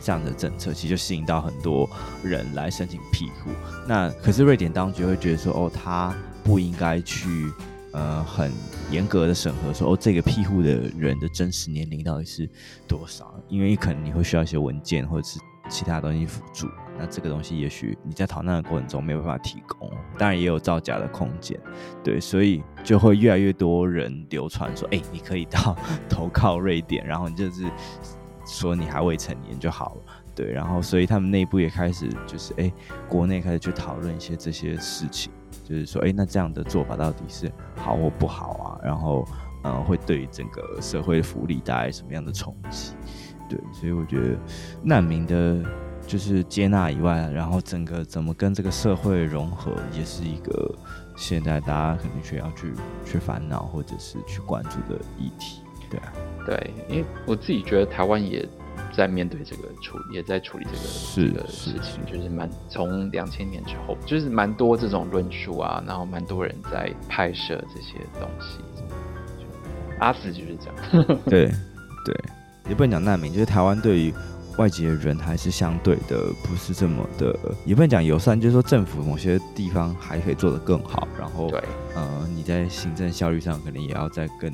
[0.00, 1.90] 这样的政策其实就吸引到很多
[2.22, 3.50] 人来申请庇护。
[3.84, 7.52] 那可是瑞典当局会觉得说，哦，他不应该去
[7.92, 8.52] 呃很
[8.92, 12.48] 严格的审核说，哦，这个庇护的人的真实年龄到底是
[12.86, 13.34] 多少？
[13.48, 16.68] 因为可能你会需要一些文件或者是其他东西辅助。
[16.98, 21.58] 那这个东西也许你在逃难的过程中没有办法提供，当然也有造假的空间。
[22.02, 25.76] 对，所以就会越来越多人流传说，哎，你可以到
[26.08, 27.64] 投靠瑞典，然后你就是。
[28.50, 30.02] 说你还未成年就好了，
[30.34, 32.72] 对，然后所以他们内部也开始就是哎，
[33.06, 35.30] 国内开始去讨论一些这些事情，
[35.64, 38.80] 就是说哎，那这样的做法到底是好或不好啊？
[38.82, 39.22] 然后
[39.64, 42.94] 嗯、会对整个社会福利带来什么样的冲击？
[43.50, 44.38] 对，所以我觉得
[44.82, 45.62] 难民的
[46.08, 50.74] 就是接纳以外，然后整个怎么跟这个社会融合，也是一个
[51.16, 52.72] 现在大家肯定需要去
[53.04, 55.60] 去烦恼或者是去关注的议题。
[55.90, 56.12] 对啊，
[56.46, 58.46] 对，因为我自己觉得台湾也
[58.96, 68.58] 在面对这个处，也在处理这个是这个事情，就是蛮从两千年之后，就是蛮多这种论述啊，然后蛮多人在拍摄这些东西。
[69.98, 71.50] 阿紫就是这样， 对
[72.04, 72.14] 对，
[72.68, 74.14] 也不能讲难民，就是台湾对于
[74.58, 77.34] 外籍的人还是相对的不是这么的，
[77.64, 81.62] 也不能讲友善，就是说政府某些地方还可以做得更好，然后对，
[81.94, 84.52] 呃，你在行政效率上可能也要再更。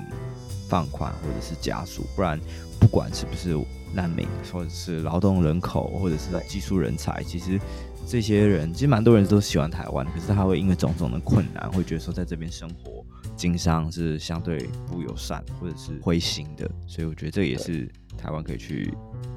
[0.67, 2.41] 放宽或者是加速，不然
[2.81, 3.55] 不管是不是
[3.93, 7.61] 难民，或者是劳动人口，或者是技术人才，其实
[8.07, 13.05] 这些人其实蛮多人都喜欢台湾，可是他会因为种种的困难，会觉得说在这边生活
[13.37, 17.87] 经商是相对不友善或者是灰心的，所以我觉得这也是
[18.17, 18.93] 台湾可以去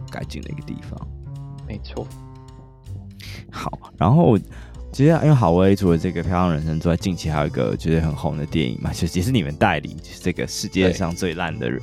[0.10, 1.08] 改进的一个地方。
[1.68, 2.08] 没错。
[3.52, 4.38] 好，然后。
[4.90, 11.80] 其实，因为好威除了这个《漂亮人生》之外，近期还有一个觉得很红的电影嘛，就也是你们代理，就是这个世界上最烂的人。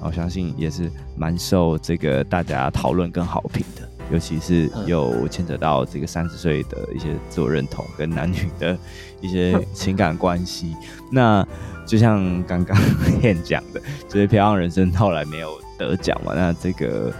[0.00, 8.78] 我相信也是蛮受这个大家讨论跟好评的，尤其是有牵扯到这个三十岁的一些自我认同跟男女的
[9.20, 10.76] 一些情感关系。
[11.10, 11.44] 那
[11.86, 12.78] 就像刚刚
[13.22, 17.12] 燕讲的，就是《漂亮人生》后来没有得奖嘛，那这个。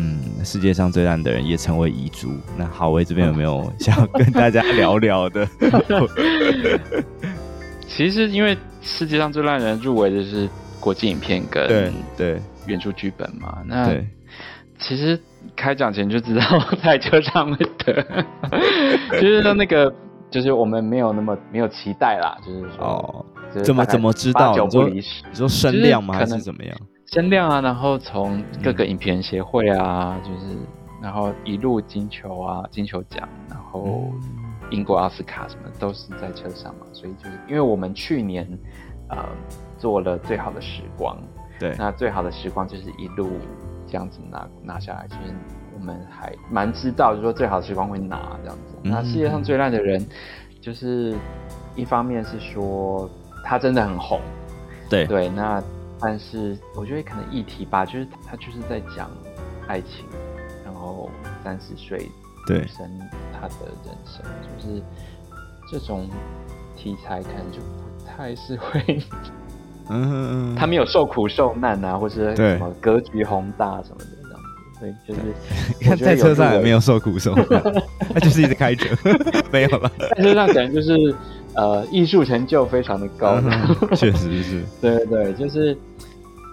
[0.00, 2.30] 嗯，世界上最烂的人也成为遗珠。
[2.56, 5.44] 那郝威这边有没有 想要跟大家聊聊的？
[7.88, 10.48] 其实，因为世界上最烂的人入围的是
[10.78, 13.58] 国际影片跟对对原著剧本嘛。
[13.64, 14.06] 那对
[14.78, 15.20] 其实
[15.56, 16.42] 开奖前就知道
[16.84, 18.06] 在车上会得，
[19.20, 19.92] 就是说那个
[20.30, 23.24] 就是我们没有那么没有期待啦，就是说哦，
[23.64, 24.52] 怎么怎么知道？
[24.54, 25.02] 你说你
[25.34, 26.14] 说声量吗？
[26.14, 26.76] 还是怎么样？
[27.12, 30.56] 声量啊，然后从各个影评协会啊，嗯、就是
[31.00, 34.12] 然后一路金球啊，金球奖，然后
[34.70, 38.46] 英国奥斯卡什么都是在车上嘛，所以就是因为我们去年
[39.08, 39.24] 呃
[39.78, 41.16] 做了最好的时光，
[41.58, 43.30] 对，那最好的时光就是一路
[43.86, 45.34] 这样子拿拿下来，其实
[45.74, 48.76] 我们还蛮知道，就是说最好的时光会拿这样子。
[48.82, 50.06] 嗯、那世界上最烂的人，
[50.60, 51.16] 就是
[51.74, 53.08] 一方面是说
[53.42, 54.20] 他真的很红，
[54.90, 55.62] 对对，那。
[56.00, 59.10] 但是我觉得可能议题吧，就是他就是在讲
[59.66, 60.06] 爱情，
[60.64, 61.10] 然后
[61.42, 61.98] 三十岁
[62.48, 62.88] 女生
[63.32, 64.82] 她的人生，就是
[65.70, 66.08] 这种
[66.76, 69.02] 题材可能就不太是会，
[69.90, 75.20] 嗯，他没有受苦受难啊，或是什么格局宏大什么的这样子，所以就是
[75.80, 77.62] 你 看在车上也没有受苦受难，
[78.14, 78.96] 他就是一直开车，
[79.50, 81.14] 没有了，在车上可能就是。
[81.58, 83.40] 呃，艺术成就非常的高，
[83.96, 84.64] 确、嗯、实是。
[84.80, 85.76] 对对对，就是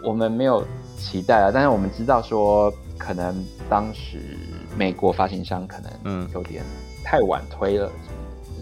[0.04, 0.66] 我们没有
[0.98, 4.36] 期待啊，但是我们知道说，可能当时
[4.76, 6.64] 美国发行商可能有点
[7.04, 7.88] 太晚推了。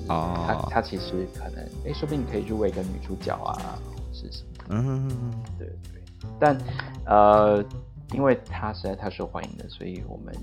[0.09, 0.45] 哦、嗯。
[0.45, 3.79] 他他其实可能，哎，说不定你可以入围个女主角啊，
[4.11, 4.49] 是什么？
[4.67, 5.09] 嗯。
[5.57, 6.03] 对对。
[6.37, 6.57] 但
[7.05, 7.63] 呃，
[8.11, 10.33] 因为他实在太受欢迎了，所以我们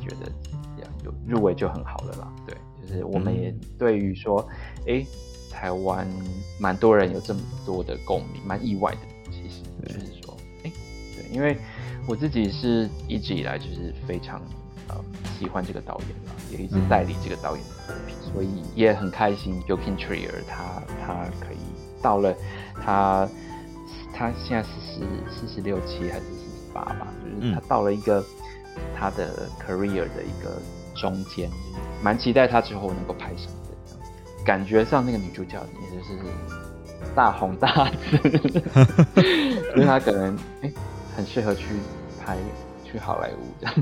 [0.00, 0.32] 觉得
[1.04, 2.28] 有入围就很好了啦。
[2.44, 2.56] 对。
[2.92, 4.46] 就是我们也对于说，
[4.86, 5.06] 哎、嗯，
[5.50, 6.06] 台湾
[6.58, 8.98] 蛮多人有这么多的共鸣，蛮意外的。
[9.30, 10.72] 其实就是说，哎，
[11.16, 11.56] 对，因为
[12.06, 14.42] 我自己是一直以来就是非常
[14.88, 14.96] 呃
[15.38, 19.54] 喜欢这个导演嘛，也一直代理这个导演的作品，嗯、所以也很开心。
[19.66, 21.58] Joachim Trier 他他可以
[22.02, 22.34] 到了
[22.74, 23.28] 他
[24.12, 27.08] 他现在四十四十六七还是四十八吧，
[27.40, 28.22] 就是他到了一个
[28.94, 30.60] 他的 career 的一个
[30.94, 31.50] 中间。
[32.02, 36.18] 蛮期待她之后能够拍什么的，感觉上那个女主角也就是
[37.14, 38.18] 大红大紫，
[39.76, 40.74] 因为她可能哎、欸、
[41.16, 41.66] 很适合去
[42.20, 42.36] 拍
[42.84, 43.74] 去好莱坞这样。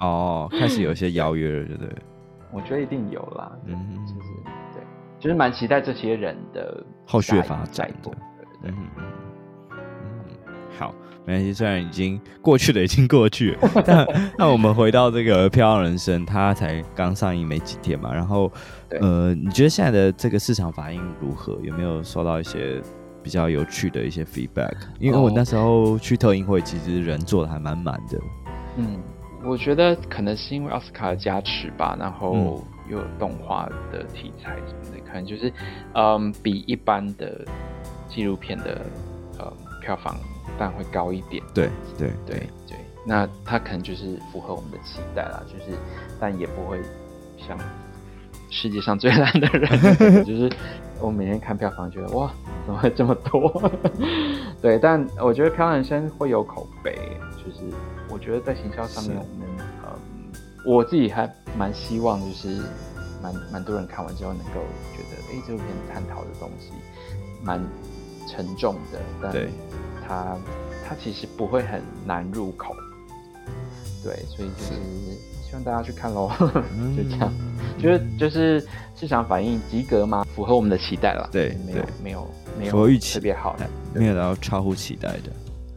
[0.00, 1.94] 哦，开始有一些邀约了，对不对？
[2.52, 4.28] 我觉得一定有啦，嗯，就是
[4.74, 4.82] 对，
[5.18, 8.10] 就是蛮期待这些人的后续发展的，
[8.62, 8.70] 对。
[8.70, 8.88] 嗯
[10.78, 10.94] 好，
[11.26, 11.52] 没关系。
[11.52, 14.06] 虽然已经过去的已经过去了，但
[14.38, 18.12] 那我们回到这个《漂亮人生》，它才刚上映没几天嘛。
[18.12, 18.50] 然后，
[19.00, 21.58] 呃，你觉得现在的这个市场反应如何？
[21.62, 22.80] 有没有收到一些
[23.22, 24.74] 比较有趣的一些 feedback？
[24.98, 28.18] 因为我那时候去特映会，其实人坐的还蛮满的。
[28.76, 28.98] 嗯，
[29.44, 35.52] 我觉得可能是因为奥斯卡的加持吧，然后又有动画的题材什么的，可能就是
[35.94, 37.44] 嗯，比一般的
[38.08, 38.80] 纪录片的
[39.38, 39.52] 呃
[39.82, 40.16] 票房。
[40.58, 45.78] 但会高一点，对对对对，那他可能就是符合我们的期待啦，就是
[46.18, 46.80] 但也不会
[47.38, 47.58] 像
[48.50, 50.50] 世界上最烂的人， 就是
[51.00, 52.30] 我每天看票房觉得哇，
[52.66, 53.70] 怎么会这么多？
[54.60, 56.98] 对，但我觉得《漂洋人生》会有口碑，
[57.38, 57.60] 就是
[58.10, 59.48] 我觉得在行销上面，我们
[59.82, 60.32] 嗯，
[60.66, 62.60] 我自己还蛮希望，就是
[63.22, 64.60] 蛮蛮多人看完之后能够
[64.94, 66.72] 觉得，哎、欸，这部片探讨的东西
[67.42, 67.58] 蛮
[68.28, 69.48] 沉重的，但对。
[70.10, 70.36] 它
[70.88, 72.74] 它其实不会很难入口，
[74.02, 74.74] 对，所以就是
[75.46, 76.28] 希望大家去看喽，
[76.96, 77.32] 就这样，
[77.78, 80.26] 就是就是市场反应及格吗？
[80.34, 85.30] 符合我们的期待了，对，没有没有没有预期特别好的，没有到超乎期待的，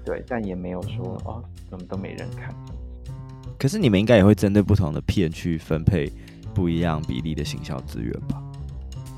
[0.04, 2.52] 对，但也没有说哦，怎么都没人看。
[3.60, 6.12] 可是你们应该也会针对不同的片去分配
[6.56, 8.42] 不一样比例的行销资源吧？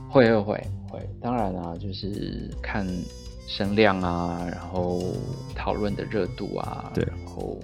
[0.10, 2.86] 会会会会，当然啊，就是看。
[3.48, 5.04] 声量啊，然后
[5.56, 7.58] 讨论的热度啊，对，然后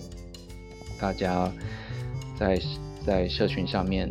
[1.00, 1.52] 大家
[2.38, 2.62] 在
[3.06, 4.10] 在社群上面，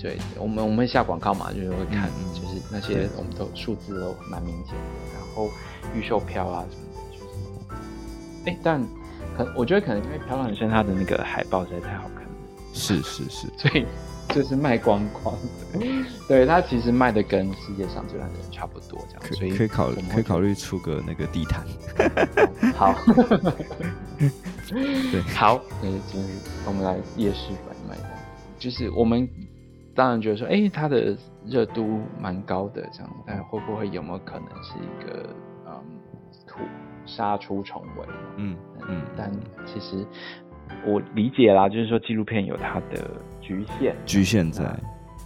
[0.00, 5.50] 对我们我们会下广告嘛，就是会看，嗯、就是那些我们都数字都蛮明显的，然后
[5.94, 8.82] 预售票啊什么的，就是，哎，但
[9.36, 12.30] 可我觉得可能因为《漂亮人生》它的那个海报实在太好看了，
[12.72, 13.84] 是是是，所以。
[14.30, 15.36] 就是卖光光，
[16.26, 21.64] 对，他其实卖的跟世界上最烂的人差不多这样，所以可以考虑可以考虑出个那个地毯。
[22.74, 22.94] 好，
[25.12, 28.10] 对， 好，那今日我们来夜市买卖的，
[28.58, 29.28] 就是我们
[29.94, 31.16] 当然觉得说，哎、欸，它的
[31.46, 35.28] 热度蛮高的这样，但会不会有没有可能是一个
[35.66, 35.72] 嗯
[36.46, 36.58] 土
[37.06, 38.06] 杀出重围？
[38.36, 38.56] 嗯
[38.88, 39.30] 嗯，但
[39.64, 40.04] 其实。
[40.86, 43.10] 我理解啦，就是说纪录片有它的
[43.46, 44.62] 局限，局限在，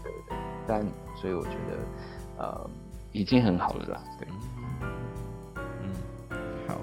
[0.03, 2.71] 对对对，但所以我觉得，呃，
[3.12, 4.29] 已经很好了啦，对，
[5.83, 6.81] 嗯，好，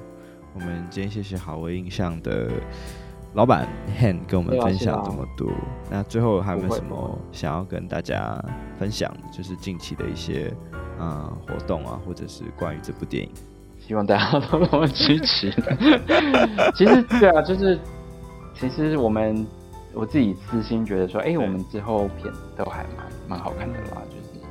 [0.53, 2.49] 我们今天谢谢好微印象的
[3.33, 3.67] 老板
[3.99, 5.51] Han 跟我们分享这么多，
[5.91, 8.41] 那最后还有没有什么想要跟大家
[8.79, 9.13] 分享？
[9.29, 10.47] 就是近期的一些
[10.97, 13.29] 啊、呃、活动啊，或者是关于这部电影，
[13.77, 15.51] 希望大家都多支持。
[16.75, 17.77] 其实对啊，就是。
[18.57, 19.45] 其实我们
[19.95, 24.43] 我自己私心觉得说，哎、欸，我们之后片都还蛮蛮好看的啦，就是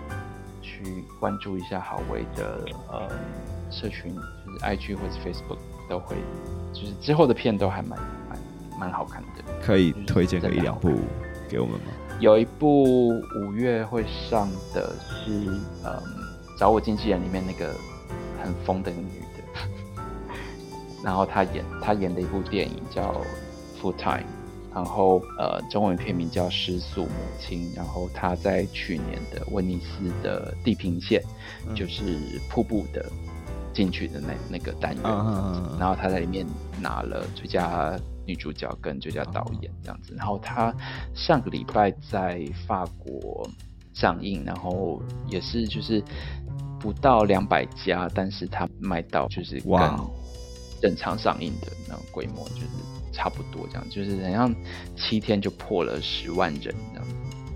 [0.63, 3.09] 去关注一下好微的呃
[3.71, 6.17] 社群，就是 IG 或者 Facebook 都会，
[6.73, 8.39] 就是之后的片都还蛮蛮
[8.81, 9.45] 蛮好看的。
[9.63, 10.93] 可以推荐个一两部
[11.47, 11.93] 给我们吗？
[12.21, 15.31] 有一部五月会上的是，
[15.85, 16.03] 嗯，
[16.59, 17.75] 找我经纪人里面那个
[18.43, 20.03] 很疯的女的，
[21.05, 23.15] 然后她演她演的一部电影叫。
[23.83, 24.25] Full time，
[24.75, 31.23] 然后呃，中文片名叫《失速母亲》，然后他在去年的威尼斯的地平线，
[31.69, 32.03] 嗯、就是
[32.51, 33.09] 瀑布的
[33.73, 36.45] 进去的那那个单元，嗯、然后他在里面
[36.81, 37.97] 拿了最佳
[38.27, 40.75] 女主角跟最佳导演这样子，然后他
[41.15, 43.49] 上个礼拜在法国
[43.93, 46.03] 上映，然后也是就是
[46.81, 49.81] 不到两百家，但是他卖到就是跟
[50.83, 52.94] 正常上映的那种规模就是。
[53.15, 54.55] 差不多这样，就是好像
[54.97, 57.07] 七天就破了十万人这样，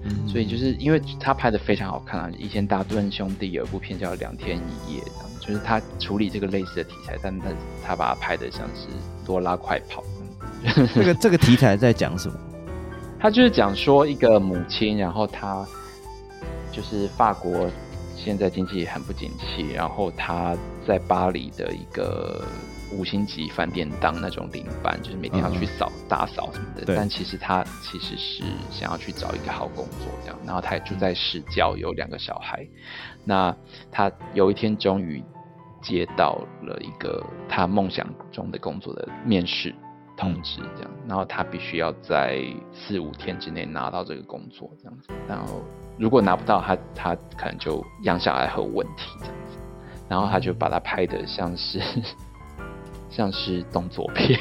[0.04, 2.30] 嗯，所以就是因为他拍的非常好看啊。
[2.38, 7.46] 以前达顿兄弟有一部片叫《两天一夜》，这样就是他处理这个类似的题材，但他
[7.84, 8.86] 他把它拍的像是
[9.26, 10.02] 多拉快跑。
[10.94, 12.38] 这个这个题材在讲什么？
[13.20, 15.66] 他就是讲说一个母亲，然后他
[16.70, 17.68] 就是法国
[18.16, 20.56] 现在经济很不景气，然后他
[20.86, 22.44] 在巴黎的一个。
[22.90, 26.84] 五星级饭店当那种领班，就是每天要去扫、嗯、打扫什么的。
[26.86, 30.38] 但其实他其实是想要去找一个好工作，这样。
[30.44, 32.66] 然后他也住在市郊，有两个小孩。
[33.24, 33.54] 那
[33.90, 35.22] 他有一天终于
[35.82, 39.74] 接到了一个他梦想中的工作的面试
[40.16, 40.90] 通知，这样。
[41.06, 45.08] 然后他必须要在四五天之内拿到这个工作，这样子。
[45.28, 45.62] 然后
[45.98, 49.58] 如果拿不到他，他他可能就养小孩会有问题，这样子。
[50.08, 51.82] 然后他就把它拍的像是。
[53.10, 54.38] 像是动作片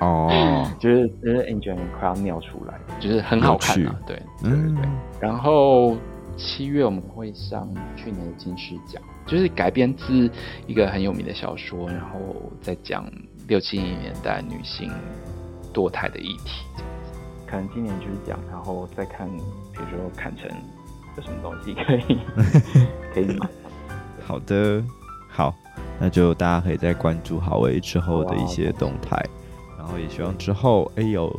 [0.00, 0.68] 哦、oh.
[0.80, 4.88] 就是就是 Angel 快要尿出来，就是很好看啊，对对对对。
[5.20, 5.96] 然后
[6.36, 10.30] 七月我们会上去年的金狮奖，就是改编自
[10.66, 13.10] 一个很有名的小说，然后再讲
[13.48, 14.90] 六七零年代女性
[15.72, 16.64] 堕胎的议题，
[17.46, 20.50] 可能今年就是讲，然后再看，比如说看成
[21.16, 22.18] 有什么东西可以
[23.14, 23.48] 可以买。
[24.26, 25.05] 好的，好。
[25.98, 29.16] 那就大家可以再关注好威之后的一些动态，
[29.78, 31.34] 然后也希望之后哎有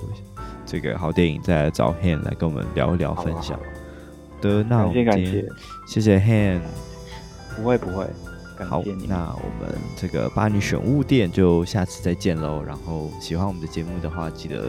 [0.66, 3.60] 这个好电影再来找 Han 来跟我们聊一聊分享
[4.42, 4.64] 的。
[4.64, 5.46] 那我们今天
[5.88, 6.60] 谢谢 Han，
[7.56, 8.06] 不会不会，
[8.66, 12.64] 好，那我们这个巴尼选物店就下次再见喽。
[12.66, 14.66] 然后喜欢我们的节目的话，记得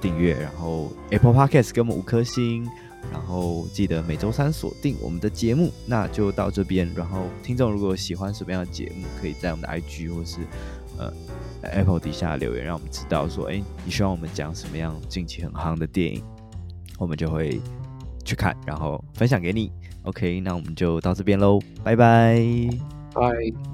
[0.00, 2.68] 订阅，然后 Apple Podcast 给我们五颗星。
[3.10, 6.90] 然后记得每周三锁定我们的节目，那就到这边。
[6.94, 10.38] 然后听众如果喜欢什么样的节目，可以在我们的 IG 或是
[10.98, 11.12] 呃
[11.62, 16.22] Apple 底下留言，让我们知道说，哎，你希望我们讲什么样近期很夯的电影，
[16.98, 17.60] 我们就会
[18.24, 19.72] 去看，然后分享给你。
[20.02, 22.40] OK，那我们就到这边喽，拜拜，
[23.14, 23.71] 拜。